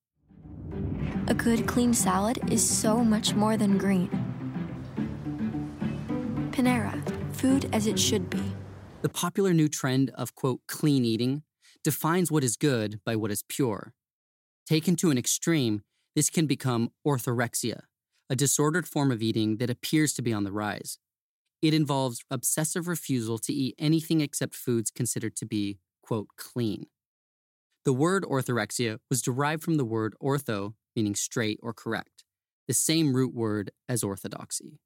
A 1.27 1.33
good 1.33 1.67
clean 1.67 1.93
salad 1.93 2.39
is 2.51 2.67
so 2.67 3.03
much 3.03 3.33
more 3.33 3.55
than 3.57 3.77
green. 3.77 4.09
Panera 6.51 7.16
food 7.37 7.69
as 7.71 7.87
it 7.87 7.99
should 7.99 8.29
be. 8.29 8.41
The 9.03 9.09
popular 9.09 9.53
new 9.53 9.67
trend 9.67 10.09
of, 10.15 10.33
quote, 10.33 10.61
clean 10.67 11.05
eating 11.05 11.43
defines 11.83 12.31
what 12.31 12.43
is 12.43 12.57
good 12.57 12.99
by 13.05 13.15
what 13.15 13.31
is 13.31 13.43
pure. 13.47 13.93
Taken 14.65 14.95
to 14.97 15.11
an 15.11 15.17
extreme, 15.17 15.83
this 16.15 16.29
can 16.29 16.47
become 16.47 16.89
orthorexia, 17.05 17.81
a 18.29 18.35
disordered 18.35 18.87
form 18.87 19.11
of 19.11 19.21
eating 19.21 19.57
that 19.57 19.69
appears 19.69 20.13
to 20.13 20.21
be 20.21 20.33
on 20.33 20.43
the 20.43 20.51
rise. 20.51 20.97
It 21.61 21.73
involves 21.73 22.23
obsessive 22.29 22.87
refusal 22.87 23.37
to 23.39 23.53
eat 23.53 23.75
anything 23.77 24.21
except 24.21 24.55
foods 24.55 24.91
considered 24.91 25.35
to 25.37 25.45
be, 25.45 25.77
quote, 26.01 26.27
clean. 26.37 26.87
The 27.85 27.93
word 27.93 28.23
orthorexia 28.23 28.97
was 29.09 29.21
derived 29.21 29.63
from 29.63 29.75
the 29.75 29.85
word 29.85 30.15
ortho, 30.21 30.73
meaning 30.95 31.15
straight 31.15 31.59
or 31.63 31.73
correct, 31.73 32.25
the 32.67 32.73
same 32.73 33.15
root 33.15 33.33
word 33.33 33.71
as 33.87 34.03
orthodoxy. 34.03 34.79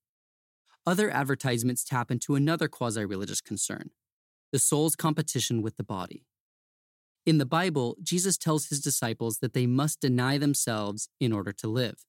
Other 0.85 1.11
advertisements 1.11 1.83
tap 1.83 2.09
into 2.09 2.35
another 2.35 2.67
quasi 2.67 3.05
religious 3.05 3.41
concern 3.41 3.91
the 4.51 4.59
soul's 4.59 4.97
competition 4.97 5.61
with 5.61 5.77
the 5.77 5.83
body. 5.83 6.25
In 7.25 7.37
the 7.37 7.45
Bible, 7.45 7.95
Jesus 8.03 8.37
tells 8.37 8.65
his 8.65 8.81
disciples 8.81 9.37
that 9.37 9.53
they 9.53 9.65
must 9.65 10.01
deny 10.01 10.37
themselves 10.37 11.07
in 11.21 11.31
order 11.31 11.53
to 11.53 11.67
live. 11.67 12.03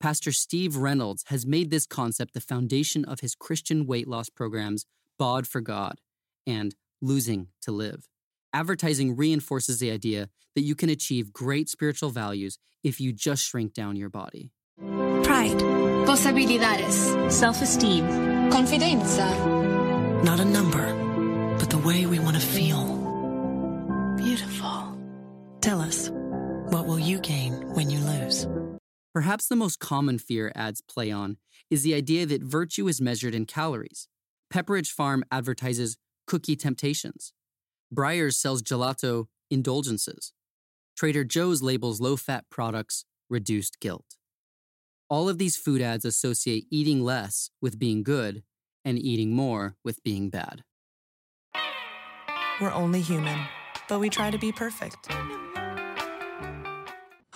Pastor 0.00 0.32
Steve 0.32 0.76
Reynolds 0.76 1.24
has 1.28 1.46
made 1.46 1.70
this 1.70 1.86
concept 1.86 2.34
the 2.34 2.40
foundation 2.40 3.04
of 3.04 3.20
his 3.20 3.34
Christian 3.34 3.86
weight 3.86 4.08
loss 4.08 4.28
programs, 4.28 4.84
Bod 5.18 5.46
for 5.46 5.60
God 5.60 6.00
and 6.46 6.74
Losing 7.00 7.48
to 7.62 7.70
Live. 7.70 8.08
Advertising 8.52 9.16
reinforces 9.16 9.78
the 9.78 9.90
idea 9.90 10.28
that 10.54 10.62
you 10.62 10.74
can 10.74 10.90
achieve 10.90 11.32
great 11.32 11.68
spiritual 11.68 12.10
values 12.10 12.58
if 12.82 13.00
you 13.00 13.12
just 13.12 13.44
shrink 13.44 13.72
down 13.72 13.94
your 13.94 14.10
body. 14.10 14.50
Pride 15.22 15.58
Posibilidades. 16.06 17.30
Self-esteem. 17.30 18.04
Confidenza. 18.50 19.28
Not 20.24 20.40
a 20.40 20.44
number, 20.44 20.92
but 21.58 21.70
the 21.70 21.78
way 21.78 22.06
we 22.06 22.18
want 22.18 22.36
to 22.36 22.42
feel. 22.42 22.96
Beautiful. 24.16 24.96
Tell 25.60 25.80
us, 25.80 26.10
what 26.70 26.86
will 26.86 26.98
you 26.98 27.18
gain 27.20 27.52
when 27.74 27.90
you 27.90 28.00
lose? 28.00 28.46
Perhaps 29.12 29.48
the 29.48 29.56
most 29.56 29.80
common 29.80 30.18
fear 30.18 30.52
ads 30.54 30.80
play 30.80 31.10
on 31.10 31.36
is 31.70 31.82
the 31.82 31.94
idea 31.94 32.26
that 32.26 32.42
virtue 32.42 32.88
is 32.88 33.00
measured 33.00 33.34
in 33.34 33.44
calories. 33.44 34.08
Pepperidge 34.52 34.90
Farm 34.90 35.24
advertises 35.30 35.96
cookie 36.26 36.56
temptations. 36.56 37.32
Breyers 37.94 38.34
sells 38.34 38.62
gelato 38.62 39.26
indulgences. 39.50 40.32
Trader 40.96 41.24
Joe's 41.24 41.62
labels 41.62 42.00
low 42.00 42.16
fat 42.16 42.44
products 42.50 43.04
reduced 43.28 43.80
guilt. 43.80 44.16
All 45.10 45.28
of 45.28 45.38
these 45.38 45.56
food 45.56 45.82
ads 45.82 46.04
associate 46.04 46.66
eating 46.70 47.02
less 47.02 47.50
with 47.60 47.80
being 47.80 48.04
good 48.04 48.44
and 48.84 48.96
eating 48.96 49.34
more 49.34 49.74
with 49.82 50.00
being 50.04 50.30
bad. 50.30 50.62
We're 52.60 52.72
only 52.72 53.00
human, 53.00 53.40
but 53.88 53.98
we 53.98 54.08
try 54.08 54.30
to 54.30 54.38
be 54.38 54.52
perfect. 54.52 55.08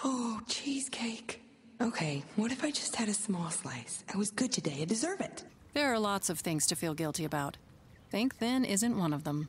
Oh, 0.05 0.41
cheesecake. 0.47 1.43
Okay, 1.81 2.23
what 2.37 2.53
if 2.53 2.63
I 2.63 2.71
just 2.71 2.95
had 2.95 3.09
a 3.09 3.15
small 3.15 3.51
slice? 3.51 4.05
I 4.15 4.17
was 4.17 4.31
good 4.31 4.53
today. 4.53 4.79
I 4.83 4.85
deserve 4.85 5.21
it. 5.21 5.43
There 5.73 5.93
are 5.93 5.99
lots 5.99 6.31
of 6.31 6.39
things 6.39 6.69
to 6.69 6.77
feel 6.77 6.95
guilty 6.95 7.25
about. 7.25 7.57
Think 8.09 8.37
thin 8.37 8.65
isn't 8.65 8.97
one 8.97 9.13
of 9.13 9.25
them. 9.25 9.49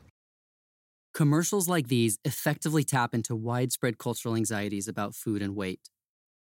Commercials 1.14 1.68
like 1.68 1.86
these 1.86 2.18
effectively 2.24 2.82
tap 2.82 3.14
into 3.14 3.36
widespread 3.36 3.98
cultural 3.98 4.34
anxieties 4.34 4.88
about 4.88 5.14
food 5.14 5.42
and 5.42 5.54
weight. 5.54 5.90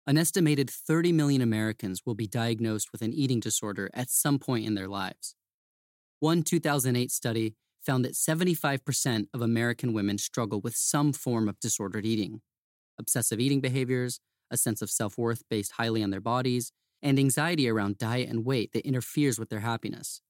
An 0.08 0.16
estimated 0.16 0.70
30 0.70 1.12
million 1.12 1.42
Americans 1.42 2.06
will 2.06 2.14
be 2.14 2.26
diagnosed 2.26 2.92
with 2.92 3.02
an 3.02 3.12
eating 3.12 3.40
disorder 3.40 3.90
at 3.92 4.08
some 4.08 4.38
point 4.38 4.64
in 4.64 4.74
their 4.74 4.88
lives. 4.88 5.34
One 6.18 6.42
2008 6.42 7.10
study 7.10 7.56
found 7.82 8.06
that 8.06 8.14
75% 8.14 9.26
of 9.34 9.42
American 9.42 9.92
women 9.92 10.16
struggle 10.16 10.62
with 10.62 10.74
some 10.74 11.12
form 11.12 11.46
of 11.46 11.60
disordered 11.60 12.06
eating 12.06 12.40
obsessive 12.98 13.38
eating 13.38 13.60
behaviors, 13.60 14.18
a 14.50 14.56
sense 14.56 14.80
of 14.80 14.90
self 14.90 15.18
worth 15.18 15.42
based 15.50 15.72
highly 15.72 16.02
on 16.02 16.08
their 16.08 16.22
bodies, 16.22 16.72
and 17.02 17.18
anxiety 17.18 17.68
around 17.68 17.98
diet 17.98 18.30
and 18.30 18.46
weight 18.46 18.72
that 18.72 18.86
interferes 18.86 19.38
with 19.38 19.50
their 19.50 19.60
happiness. 19.60 20.22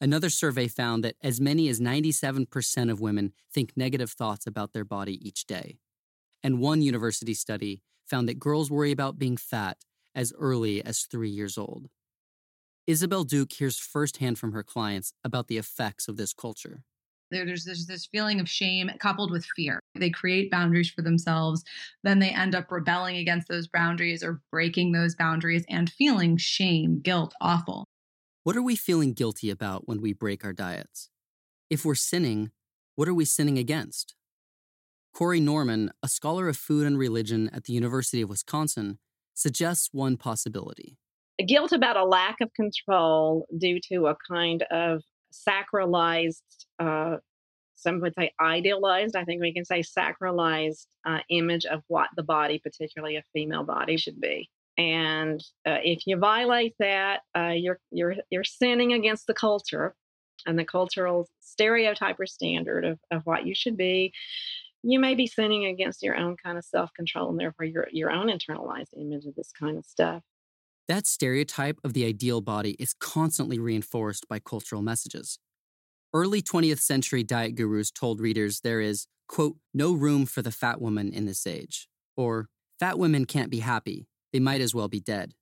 Another 0.00 0.30
survey 0.30 0.68
found 0.68 1.04
that 1.04 1.16
as 1.22 1.38
many 1.38 1.68
as 1.68 1.80
97% 1.80 2.90
of 2.90 3.00
women 3.02 3.34
think 3.52 3.76
negative 3.76 4.12
thoughts 4.12 4.46
about 4.46 4.72
their 4.72 4.86
body 4.86 5.20
each 5.28 5.46
day. 5.46 5.80
And 6.42 6.60
one 6.60 6.80
university 6.80 7.34
study 7.34 7.82
found 8.08 8.28
that 8.28 8.38
girls 8.38 8.70
worry 8.70 8.92
about 8.92 9.18
being 9.18 9.36
fat 9.36 9.78
as 10.14 10.32
early 10.38 10.82
as 10.82 11.02
three 11.02 11.30
years 11.30 11.58
old. 11.58 11.88
Isabel 12.86 13.24
Duke 13.24 13.52
hears 13.52 13.78
firsthand 13.78 14.38
from 14.38 14.52
her 14.52 14.62
clients 14.62 15.12
about 15.24 15.48
the 15.48 15.58
effects 15.58 16.06
of 16.06 16.16
this 16.16 16.32
culture. 16.32 16.84
There's, 17.32 17.64
there's 17.64 17.86
this 17.86 18.06
feeling 18.06 18.38
of 18.38 18.48
shame 18.48 18.88
coupled 19.00 19.32
with 19.32 19.44
fear. 19.56 19.80
They 19.96 20.10
create 20.10 20.50
boundaries 20.50 20.90
for 20.90 21.02
themselves, 21.02 21.64
then 22.04 22.20
they 22.20 22.30
end 22.30 22.54
up 22.54 22.70
rebelling 22.70 23.16
against 23.16 23.48
those 23.48 23.66
boundaries 23.66 24.22
or 24.22 24.40
breaking 24.52 24.92
those 24.92 25.16
boundaries 25.16 25.64
and 25.68 25.90
feeling 25.90 26.36
shame, 26.36 27.00
guilt, 27.00 27.34
awful. 27.40 27.84
What 28.44 28.56
are 28.56 28.62
we 28.62 28.76
feeling 28.76 29.12
guilty 29.12 29.50
about 29.50 29.88
when 29.88 30.00
we 30.00 30.12
break 30.12 30.44
our 30.44 30.52
diets? 30.52 31.10
If 31.68 31.84
we're 31.84 31.96
sinning, 31.96 32.52
what 32.94 33.08
are 33.08 33.14
we 33.14 33.24
sinning 33.24 33.58
against? 33.58 34.14
Corrie 35.16 35.40
Norman, 35.40 35.90
a 36.02 36.08
scholar 36.08 36.46
of 36.46 36.58
food 36.58 36.86
and 36.86 36.98
religion 36.98 37.48
at 37.54 37.64
the 37.64 37.72
University 37.72 38.20
of 38.20 38.28
Wisconsin, 38.28 38.98
suggests 39.32 39.88
one 39.90 40.18
possibility. 40.18 40.98
Guilt 41.48 41.72
about 41.72 41.96
a 41.96 42.04
lack 42.04 42.36
of 42.42 42.52
control 42.52 43.46
due 43.56 43.80
to 43.88 44.08
a 44.08 44.16
kind 44.30 44.62
of 44.70 45.02
sacralized, 45.32 46.42
uh, 46.78 47.16
some 47.76 48.02
would 48.02 48.12
say 48.18 48.30
idealized, 48.42 49.16
I 49.16 49.24
think 49.24 49.40
we 49.40 49.54
can 49.54 49.64
say 49.64 49.80
sacralized 49.80 50.84
uh, 51.06 51.20
image 51.30 51.64
of 51.64 51.80
what 51.88 52.10
the 52.14 52.22
body, 52.22 52.60
particularly 52.62 53.16
a 53.16 53.24
female 53.32 53.64
body, 53.64 53.96
should 53.96 54.20
be. 54.20 54.50
And 54.76 55.40
uh, 55.66 55.78
if 55.82 56.06
you 56.06 56.18
violate 56.18 56.74
that, 56.78 57.20
uh, 57.34 57.54
you're 57.56 57.78
you're 57.90 58.16
you're 58.28 58.44
sinning 58.44 58.92
against 58.92 59.26
the 59.26 59.32
culture 59.32 59.94
and 60.44 60.58
the 60.58 60.64
cultural 60.66 61.26
stereotype 61.40 62.20
or 62.20 62.26
standard 62.26 62.84
of, 62.84 62.98
of 63.10 63.22
what 63.24 63.46
you 63.46 63.54
should 63.54 63.78
be 63.78 64.12
you 64.88 65.00
may 65.00 65.16
be 65.16 65.26
sinning 65.26 65.66
against 65.66 66.00
your 66.00 66.16
own 66.16 66.36
kind 66.36 66.56
of 66.56 66.64
self 66.64 66.92
control 66.94 67.28
and 67.28 67.38
therefore 67.38 67.66
your, 67.66 67.88
your 67.90 68.10
own 68.10 68.28
internalized 68.28 68.96
image 68.96 69.26
of 69.26 69.34
this 69.34 69.50
kind 69.58 69.76
of 69.76 69.84
stuff. 69.84 70.22
That 70.86 71.06
stereotype 71.06 71.78
of 71.82 71.92
the 71.92 72.06
ideal 72.06 72.40
body 72.40 72.76
is 72.78 72.94
constantly 72.94 73.58
reinforced 73.58 74.28
by 74.28 74.38
cultural 74.38 74.82
messages. 74.82 75.40
Early 76.14 76.40
20th 76.40 76.78
century 76.78 77.24
diet 77.24 77.56
gurus 77.56 77.90
told 77.90 78.20
readers 78.20 78.60
there 78.60 78.80
is, 78.80 79.08
quote, 79.28 79.56
no 79.74 79.92
room 79.92 80.24
for 80.24 80.40
the 80.40 80.52
fat 80.52 80.80
woman 80.80 81.12
in 81.12 81.26
this 81.26 81.48
age, 81.48 81.88
or 82.16 82.48
fat 82.78 82.96
women 82.96 83.24
can't 83.24 83.50
be 83.50 83.58
happy, 83.58 84.06
they 84.32 84.38
might 84.38 84.60
as 84.60 84.72
well 84.72 84.86
be 84.86 85.00
dead. 85.00 85.34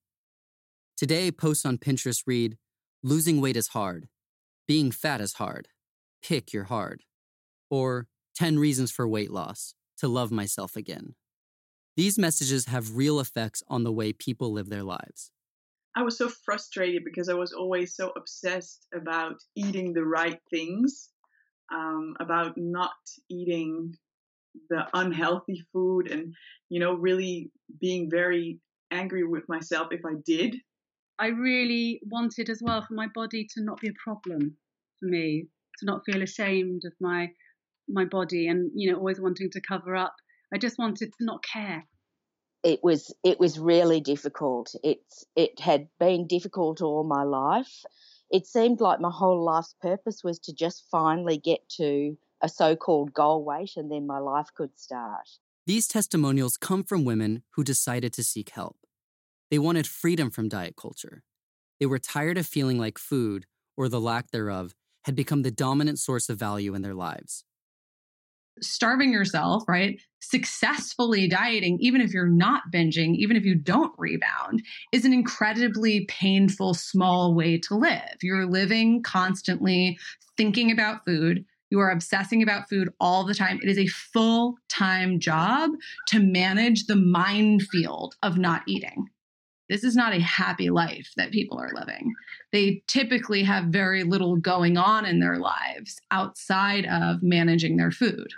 Today, 0.97 1.31
posts 1.31 1.67
on 1.67 1.77
Pinterest 1.77 2.23
read, 2.27 2.57
losing 3.03 3.43
weight 3.43 3.59
is 3.59 3.69
hard, 3.69 4.09
being 4.67 4.91
fat 4.91 5.21
is 5.21 5.35
hard, 5.35 5.69
pick 6.23 6.55
your 6.55 6.65
hard, 6.65 7.03
or 7.69 8.07
10 8.35 8.59
Reasons 8.59 8.91
for 8.91 9.07
Weight 9.07 9.31
Loss 9.31 9.75
to 9.99 10.09
Love 10.09 10.33
Myself 10.33 10.77
Again. 10.77 11.15
These 11.97 12.19
messages 12.19 12.67
have 12.67 12.97
real 12.97 13.21
effects 13.21 13.63
on 13.69 13.85
the 13.85 13.93
way 13.93 14.13
people 14.13 14.53
live 14.53 14.69
their 14.69 14.83
lives. 14.83 15.31
I 15.97 16.03
was 16.03 16.19
so 16.19 16.29
frustrated 16.29 17.05
because 17.05 17.29
I 17.29 17.35
was 17.35 17.53
always 17.53 17.95
so 17.95 18.13
obsessed 18.17 18.89
about 18.93 19.37
eating 19.55 19.93
the 19.93 20.05
right 20.05 20.41
things 20.51 21.11
um, 21.73 22.17
about 22.19 22.57
not 22.57 22.93
eating 23.29 23.95
the 24.71 24.87
unhealthy 24.93 25.65
food 25.73 26.11
and, 26.11 26.35
you 26.69 26.81
know, 26.81 26.95
really 26.95 27.51
being 27.81 28.11
very 28.11 28.59
angry 28.91 29.25
with 29.25 29.49
myself 29.49 29.89
if 29.93 30.01
I 30.05 30.15
did. 30.25 30.57
I 31.19 31.29
really 31.29 32.01
wanted 32.07 32.51
as 32.51 32.61
well 32.61 32.83
for 32.83 32.95
my 32.95 33.07
body 33.15 33.47
to 33.55 33.63
not 33.63 33.81
be 33.81 33.89
a 33.89 34.03
problem 34.03 34.57
for 34.99 35.07
me, 35.07 35.47
to 35.79 35.87
not 35.87 36.03
feel 36.05 36.23
ashamed 36.23 36.83
of 36.85 36.93
my 37.01 37.31
my 37.89 38.05
body 38.05 38.49
and 38.49 38.71
you 38.75 38.91
know 38.91 38.99
always 38.99 39.21
wanting 39.21 39.51
to 39.51 39.61
cover 39.61 39.97
up. 39.97 40.15
I 40.53 40.59
just 40.59 40.79
wanted 40.79 41.13
to 41.19 41.25
not 41.25 41.43
care. 41.45 41.85
It 42.63 42.81
was 42.83 43.15
it 43.23 43.39
was 43.39 43.59
really 43.59 44.01
difficult. 44.01 44.75
It's 44.83 45.25
it 45.37 45.61
had 45.61 45.89
been 45.99 46.27
difficult 46.27 46.81
all 46.81 47.05
my 47.05 47.23
life. 47.23 47.83
It 48.31 48.47
seemed 48.47 48.81
like 48.81 49.01
my 49.01 49.11
whole 49.13 49.45
life's 49.45 49.75
purpose 49.81 50.23
was 50.25 50.39
to 50.41 50.55
just 50.55 50.85
finally 50.91 51.39
get 51.39 51.69
to 51.77 52.17
a 52.43 52.49
so-called 52.49 53.13
goal 53.13 53.45
weight 53.45 53.73
and 53.77 53.91
then 53.91 54.07
my 54.07 54.19
life 54.19 54.49
could 54.57 54.79
start. 54.79 55.29
These 55.67 55.87
testimonials 55.87 56.57
come 56.57 56.85
from 56.85 57.05
women 57.05 57.43
who 57.51 57.65
decided 57.65 58.13
to 58.15 58.25
seek 58.25 58.51
help. 58.51 58.77
They 59.51 59.59
wanted 59.59 59.87
freedom 59.87 60.31
from 60.31 60.49
diet 60.49 60.75
culture. 60.77 61.23
They 61.81 61.87
were 61.87 61.99
tired 61.99 62.39
of 62.39 62.47
feeling 62.47 62.79
like 62.79 62.99
food, 62.99 63.47
or 63.77 63.89
the 63.89 64.01
lack 64.01 64.31
thereof, 64.31 64.75
had 65.05 65.15
become 65.15 65.43
the 65.43 65.51
dominant 65.51 65.99
source 65.99 66.29
of 66.29 66.39
value 66.39 66.75
in 66.75 66.83
their 66.83 66.95
lives. 66.95 67.45
Starving 68.61 69.13
yourself, 69.13 69.65
right? 69.69 70.01
Successfully 70.21 71.29
dieting, 71.29 71.79
even 71.81 72.01
if 72.01 72.13
you're 72.13 72.29
not 72.29 72.63
binging, 72.73 73.15
even 73.17 73.37
if 73.37 73.45
you 73.45 73.55
don't 73.55 73.93
rebound, 73.99 74.63
is 74.93 75.05
an 75.05 75.13
incredibly 75.13 76.05
painful, 76.07 76.75
small 76.75 77.35
way 77.35 77.59
to 77.59 77.75
live. 77.75 78.17
You're 78.23 78.47
living 78.47 79.03
constantly 79.03 79.99
thinking 80.37 80.71
about 80.71 81.05
food, 81.05 81.45
you 81.71 81.81
are 81.81 81.91
obsessing 81.91 82.43
about 82.43 82.69
food 82.69 82.91
all 83.01 83.25
the 83.25 83.35
time. 83.35 83.59
It 83.61 83.69
is 83.69 83.79
a 83.79 83.87
full 83.87 84.57
time 84.69 85.19
job 85.19 85.71
to 86.09 86.21
manage 86.21 86.87
the 86.87 86.97
minefield 86.97 88.15
of 88.23 88.39
not 88.39 88.63
eating 88.69 89.09
this 89.69 89.85
is 89.85 89.97
not 89.97 90.15
a 90.15 90.21
happy 90.21 90.71
life 90.71 91.13
that 91.17 91.31
people 91.31 91.59
are 91.59 91.73
living. 91.75 92.13
They 92.53 92.83
typically 92.87 93.43
have 93.45 93.67
very 93.67 94.05
little 94.05 94.37
going 94.37 94.77
on 94.77 95.07
in 95.07 95.21
their 95.21 95.39
lives 95.39 95.99
outside 96.11 96.87
of 96.87 97.23
managing 97.23 97.77
their 97.77 97.91
food. 97.91 98.29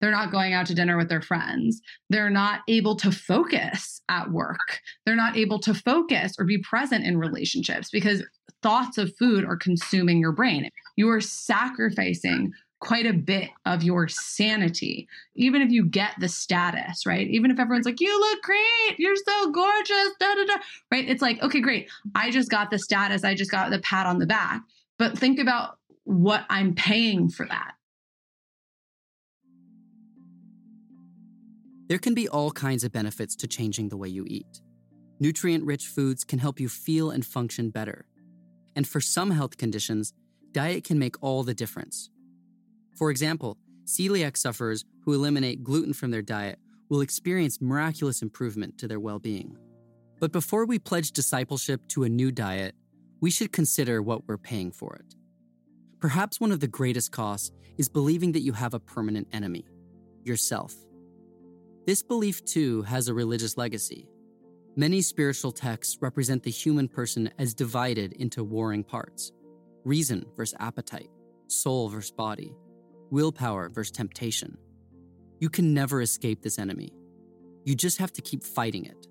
They're 0.00 0.10
not 0.10 0.30
going 0.30 0.52
out 0.52 0.66
to 0.66 0.74
dinner 0.74 0.96
with 0.96 1.08
their 1.08 1.22
friends. 1.22 1.80
They're 2.10 2.30
not 2.30 2.60
able 2.68 2.96
to 2.96 3.10
focus 3.10 4.00
at 4.08 4.30
work. 4.30 4.80
They're 5.04 5.16
not 5.16 5.36
able 5.36 5.58
to 5.60 5.74
focus 5.74 6.34
or 6.38 6.44
be 6.44 6.58
present 6.58 7.04
in 7.04 7.18
relationships 7.18 7.88
because 7.90 8.22
thoughts 8.62 8.98
of 8.98 9.16
food 9.18 9.44
are 9.44 9.56
consuming 9.56 10.18
your 10.18 10.32
brain. 10.32 10.68
You 10.96 11.08
are 11.10 11.20
sacrificing 11.20 12.52
quite 12.80 13.06
a 13.06 13.12
bit 13.12 13.50
of 13.64 13.82
your 13.82 14.06
sanity, 14.06 15.08
even 15.34 15.62
if 15.62 15.70
you 15.70 15.84
get 15.84 16.12
the 16.20 16.28
status, 16.28 17.06
right? 17.06 17.26
Even 17.28 17.50
if 17.50 17.58
everyone's 17.58 17.86
like, 17.86 18.00
you 18.00 18.20
look 18.20 18.42
great, 18.42 18.98
you're 18.98 19.16
so 19.16 19.50
gorgeous, 19.50 20.10
da 20.20 20.34
da 20.34 20.44
da, 20.44 20.56
right? 20.92 21.08
It's 21.08 21.22
like, 21.22 21.42
okay, 21.42 21.60
great. 21.60 21.88
I 22.14 22.30
just 22.30 22.50
got 22.50 22.70
the 22.70 22.78
status, 22.78 23.24
I 23.24 23.34
just 23.34 23.50
got 23.50 23.70
the 23.70 23.78
pat 23.78 24.06
on 24.06 24.18
the 24.18 24.26
back. 24.26 24.60
But 24.98 25.18
think 25.18 25.38
about 25.38 25.78
what 26.04 26.44
I'm 26.50 26.74
paying 26.74 27.30
for 27.30 27.46
that. 27.46 27.75
There 31.88 31.98
can 31.98 32.14
be 32.14 32.28
all 32.28 32.50
kinds 32.50 32.82
of 32.82 32.92
benefits 32.92 33.36
to 33.36 33.46
changing 33.46 33.88
the 33.88 33.96
way 33.96 34.08
you 34.08 34.24
eat. 34.26 34.60
Nutrient 35.20 35.64
rich 35.64 35.86
foods 35.86 36.24
can 36.24 36.38
help 36.38 36.58
you 36.58 36.68
feel 36.68 37.10
and 37.10 37.24
function 37.24 37.70
better. 37.70 38.06
And 38.74 38.86
for 38.86 39.00
some 39.00 39.30
health 39.30 39.56
conditions, 39.56 40.12
diet 40.52 40.84
can 40.84 40.98
make 40.98 41.22
all 41.22 41.42
the 41.42 41.54
difference. 41.54 42.10
For 42.96 43.10
example, 43.10 43.56
celiac 43.84 44.36
sufferers 44.36 44.84
who 45.04 45.14
eliminate 45.14 45.62
gluten 45.62 45.92
from 45.92 46.10
their 46.10 46.22
diet 46.22 46.58
will 46.88 47.00
experience 47.00 47.60
miraculous 47.60 48.20
improvement 48.20 48.78
to 48.78 48.88
their 48.88 49.00
well 49.00 49.18
being. 49.18 49.56
But 50.18 50.32
before 50.32 50.66
we 50.66 50.78
pledge 50.78 51.12
discipleship 51.12 51.86
to 51.88 52.04
a 52.04 52.08
new 52.08 52.32
diet, 52.32 52.74
we 53.20 53.30
should 53.30 53.52
consider 53.52 54.02
what 54.02 54.26
we're 54.26 54.38
paying 54.38 54.72
for 54.72 54.96
it. 54.96 55.14
Perhaps 56.00 56.40
one 56.40 56.52
of 56.52 56.60
the 56.60 56.68
greatest 56.68 57.12
costs 57.12 57.52
is 57.78 57.88
believing 57.88 58.32
that 58.32 58.40
you 58.40 58.52
have 58.52 58.74
a 58.74 58.80
permanent 58.80 59.28
enemy 59.32 59.64
yourself. 60.24 60.74
This 61.86 62.02
belief, 62.02 62.44
too, 62.44 62.82
has 62.82 63.06
a 63.06 63.14
religious 63.14 63.56
legacy. 63.56 64.08
Many 64.74 65.00
spiritual 65.00 65.52
texts 65.52 65.98
represent 66.00 66.42
the 66.42 66.50
human 66.50 66.88
person 66.88 67.30
as 67.38 67.54
divided 67.54 68.12
into 68.14 68.44
warring 68.44 68.84
parts 68.84 69.32
reason 69.84 70.26
versus 70.36 70.56
appetite, 70.58 71.08
soul 71.46 71.88
versus 71.88 72.10
body, 72.10 72.52
willpower 73.10 73.68
versus 73.68 73.92
temptation. 73.92 74.58
You 75.38 75.48
can 75.48 75.72
never 75.72 76.02
escape 76.02 76.42
this 76.42 76.58
enemy. 76.58 76.92
You 77.64 77.76
just 77.76 77.98
have 77.98 78.12
to 78.14 78.20
keep 78.20 78.42
fighting 78.42 78.84
it. 78.84 79.06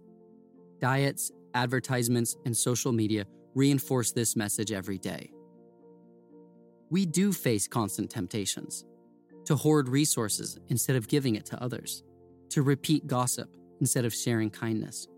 Diets, 0.82 1.32
advertisements, 1.54 2.36
and 2.46 2.56
social 2.56 2.92
media 2.92 3.26
reinforce 3.54 4.12
this 4.12 4.36
message 4.36 4.74
every 4.74 4.98
day. 4.98 5.32
We 6.90 7.06
do 7.06 7.32
face 7.32 7.70
constant 7.70 8.10
temptations 8.10 8.84
to 9.46 9.56
hoard 9.56 9.88
resources 9.88 10.60
instead 10.68 10.98
of 10.98 11.08
giving 11.08 11.36
it 11.36 11.46
to 11.46 11.64
others, 11.64 12.04
to 12.56 12.62
repeat 12.62 13.06
gossip 13.06 13.54
instead 13.82 14.06
of 14.06 14.14
sharing 14.14 14.50
kindness. 14.50 15.10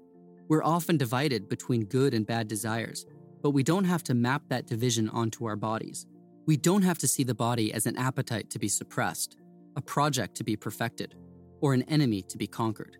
We're 0.48 0.64
often 0.64 0.98
divided 0.98 1.48
between 1.48 1.86
good 1.86 2.16
and 2.16 2.26
bad 2.26 2.48
desires, 2.48 3.06
but 3.44 3.52
we 3.52 3.62
don't 3.62 3.84
have 3.84 4.02
to 4.06 4.16
map 4.16 4.42
that 4.50 4.66
division 4.66 5.08
onto 5.10 5.46
our 5.46 5.56
bodies. 5.56 6.08
We 6.48 6.58
don't 6.58 6.82
have 6.82 6.98
to 6.98 7.08
see 7.08 7.24
the 7.24 7.36
body 7.36 7.72
as 7.72 7.86
an 7.86 7.96
appetite 7.96 8.50
to 8.50 8.58
be 8.58 8.68
suppressed, 8.68 9.38
a 9.76 9.82
project 9.82 10.34
to 10.38 10.44
be 10.44 10.56
perfected, 10.56 11.14
or 11.62 11.76
an 11.76 11.84
enemy 11.84 12.24
to 12.24 12.40
be 12.40 12.48
conquered. 12.48 12.98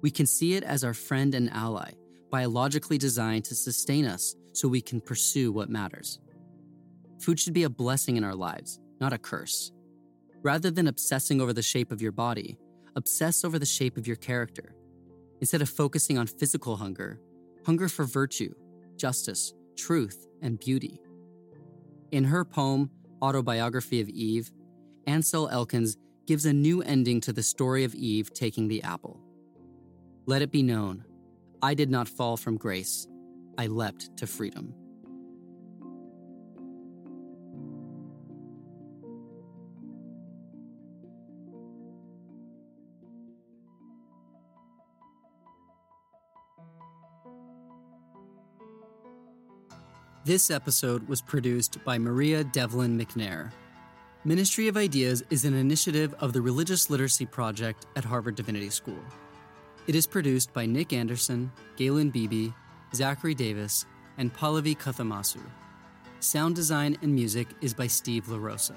We 0.00 0.12
can 0.12 0.26
see 0.26 0.54
it 0.54 0.62
as 0.62 0.84
our 0.84 0.94
friend 0.94 1.34
and 1.34 1.50
ally, 1.50 1.90
biologically 2.30 2.98
designed 2.98 3.46
to 3.46 3.56
sustain 3.56 4.04
us 4.04 4.36
so 4.52 4.68
we 4.68 4.80
can 4.80 5.00
pursue 5.00 5.50
what 5.50 5.70
matters. 5.70 6.20
Food 7.20 7.40
should 7.40 7.52
be 7.52 7.64
a 7.64 7.68
blessing 7.68 8.16
in 8.16 8.22
our 8.22 8.36
lives, 8.36 8.78
not 9.00 9.12
a 9.12 9.18
curse. 9.18 9.72
Rather 10.44 10.70
than 10.70 10.86
obsessing 10.86 11.40
over 11.40 11.52
the 11.52 11.62
shape 11.62 11.90
of 11.90 12.00
your 12.00 12.12
body, 12.12 12.58
obsess 12.96 13.44
over 13.44 13.58
the 13.58 13.66
shape 13.66 13.96
of 13.96 14.06
your 14.06 14.16
character. 14.16 14.74
Instead 15.40 15.62
of 15.62 15.68
focusing 15.68 16.18
on 16.18 16.26
physical 16.26 16.76
hunger, 16.76 17.20
hunger 17.66 17.88
for 17.88 18.04
virtue, 18.04 18.54
justice, 18.96 19.54
truth, 19.76 20.26
and 20.40 20.58
beauty. 20.60 21.00
In 22.10 22.24
her 22.24 22.44
poem, 22.44 22.90
Autobiography 23.22 24.00
of 24.00 24.08
Eve, 24.08 24.50
Ansel 25.06 25.48
Elkins 25.48 25.96
gives 26.26 26.44
a 26.44 26.52
new 26.52 26.82
ending 26.82 27.20
to 27.20 27.32
the 27.32 27.42
story 27.42 27.84
of 27.84 27.94
Eve 27.94 28.32
taking 28.32 28.68
the 28.68 28.82
apple. 28.82 29.20
Let 30.26 30.42
it 30.42 30.52
be 30.52 30.62
known, 30.62 31.04
I 31.62 31.74
did 31.74 31.90
not 31.90 32.08
fall 32.08 32.36
from 32.36 32.56
grace, 32.56 33.06
I 33.58 33.66
leapt 33.66 34.16
to 34.18 34.26
freedom. 34.26 34.74
This 50.24 50.52
episode 50.52 51.08
was 51.08 51.20
produced 51.20 51.82
by 51.84 51.98
Maria 51.98 52.44
Devlin 52.44 52.96
McNair. 52.96 53.50
Ministry 54.24 54.68
of 54.68 54.76
Ideas 54.76 55.24
is 55.30 55.44
an 55.44 55.52
initiative 55.52 56.14
of 56.20 56.32
the 56.32 56.40
Religious 56.40 56.88
Literacy 56.88 57.26
Project 57.26 57.86
at 57.96 58.04
Harvard 58.04 58.36
Divinity 58.36 58.70
School. 58.70 59.02
It 59.88 59.96
is 59.96 60.06
produced 60.06 60.52
by 60.52 60.64
Nick 60.64 60.92
Anderson, 60.92 61.50
Galen 61.74 62.10
Beebe, 62.10 62.50
Zachary 62.94 63.34
Davis, 63.34 63.84
and 64.16 64.32
Pallavi 64.32 64.78
Kathamasu. 64.78 65.40
Sound 66.20 66.54
design 66.54 66.96
and 67.02 67.12
music 67.12 67.48
is 67.60 67.74
by 67.74 67.88
Steve 67.88 68.26
LaRosa. 68.26 68.76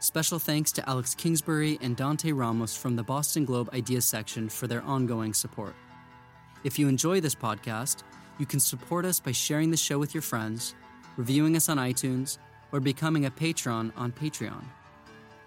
Special 0.00 0.40
thanks 0.40 0.72
to 0.72 0.88
Alex 0.90 1.14
Kingsbury 1.14 1.78
and 1.80 1.96
Dante 1.96 2.32
Ramos 2.32 2.76
from 2.76 2.96
the 2.96 3.04
Boston 3.04 3.44
Globe 3.44 3.70
Ideas 3.72 4.06
section 4.06 4.48
for 4.48 4.66
their 4.66 4.82
ongoing 4.82 5.34
support. 5.34 5.76
If 6.64 6.80
you 6.80 6.88
enjoy 6.88 7.20
this 7.20 7.36
podcast, 7.36 8.02
you 8.42 8.46
can 8.46 8.58
support 8.58 9.04
us 9.04 9.20
by 9.20 9.30
sharing 9.30 9.70
the 9.70 9.76
show 9.76 10.00
with 10.00 10.14
your 10.14 10.20
friends, 10.20 10.74
reviewing 11.16 11.54
us 11.54 11.68
on 11.68 11.76
iTunes, 11.76 12.38
or 12.72 12.80
becoming 12.80 13.26
a 13.26 13.30
patron 13.30 13.92
on 13.96 14.10
Patreon. 14.10 14.64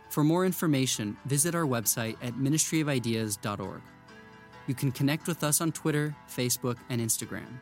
For 0.07 0.23
more 0.23 0.45
information, 0.45 1.17
visit 1.25 1.55
our 1.55 1.65
website 1.65 2.15
at 2.21 2.35
ministryofideas.org. 2.35 3.81
You 4.67 4.75
can 4.75 4.93
connect 4.93 5.27
with 5.27 5.43
us 5.43 5.59
on 5.59 5.73
Twitter, 5.73 6.15
Facebook, 6.29 6.77
and 6.89 7.01
Instagram. 7.01 7.59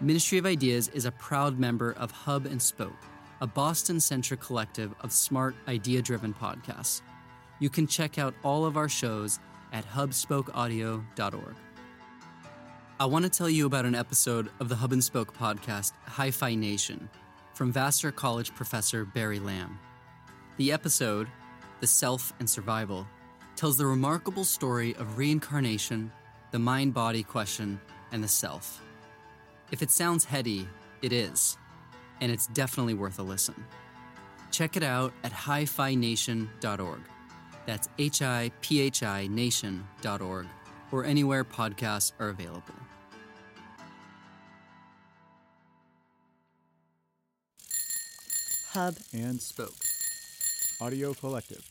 Ministry 0.00 0.38
of 0.38 0.46
Ideas 0.46 0.88
is 0.88 1.04
a 1.04 1.12
proud 1.12 1.60
member 1.60 1.92
of 1.92 2.10
Hub 2.10 2.46
and 2.46 2.60
Spoke, 2.60 3.04
a 3.40 3.46
Boston 3.46 4.00
centric 4.00 4.40
collective 4.40 4.92
of 5.00 5.12
smart, 5.12 5.54
idea 5.68 6.02
driven 6.02 6.34
podcasts. 6.34 7.02
You 7.60 7.70
can 7.70 7.86
check 7.86 8.18
out 8.18 8.34
all 8.42 8.64
of 8.64 8.76
our 8.76 8.88
shows 8.88 9.38
at 9.72 9.86
hubspokeaudio.org. 9.86 11.54
I 13.00 13.06
want 13.06 13.24
to 13.24 13.30
tell 13.30 13.48
you 13.48 13.64
about 13.64 13.86
an 13.86 13.94
episode 13.94 14.50
of 14.60 14.68
the 14.68 14.76
Hub 14.76 14.92
and 14.92 15.02
Spoke 15.02 15.34
podcast, 15.34 15.94
Hi 16.04 16.30
Phi 16.30 16.54
Nation, 16.54 17.08
from 17.54 17.72
Vassar 17.72 18.12
College 18.12 18.54
professor 18.54 19.06
Barry 19.06 19.38
Lam. 19.38 19.78
The 20.58 20.70
episode, 20.70 21.26
The 21.80 21.86
Self 21.86 22.34
and 22.40 22.50
Survival, 22.50 23.06
tells 23.56 23.78
the 23.78 23.86
remarkable 23.86 24.44
story 24.44 24.94
of 24.96 25.16
reincarnation, 25.16 26.12
the 26.50 26.58
mind 26.58 26.92
body 26.92 27.22
question, 27.22 27.80
and 28.12 28.22
the 28.22 28.28
self. 28.28 28.82
If 29.72 29.80
it 29.80 29.90
sounds 29.90 30.26
heady, 30.26 30.68
it 31.00 31.14
is, 31.14 31.56
and 32.20 32.30
it's 32.30 32.48
definitely 32.48 32.92
worth 32.92 33.18
a 33.18 33.22
listen. 33.22 33.64
Check 34.50 34.76
it 34.76 34.82
out 34.82 35.14
at 35.24 35.32
hiphination.org. 35.32 37.00
That's 37.64 37.88
H 37.96 38.20
I 38.20 38.50
P 38.60 38.82
H 38.82 39.02
I 39.02 39.26
nation.org, 39.28 40.46
or 40.92 41.04
anywhere 41.06 41.44
podcasts 41.46 42.12
are 42.18 42.28
available. 42.28 42.74
Hub 48.72 48.94
and 49.12 49.40
Spoke. 49.40 49.74
Audio 50.80 51.12
Collective. 51.12 51.69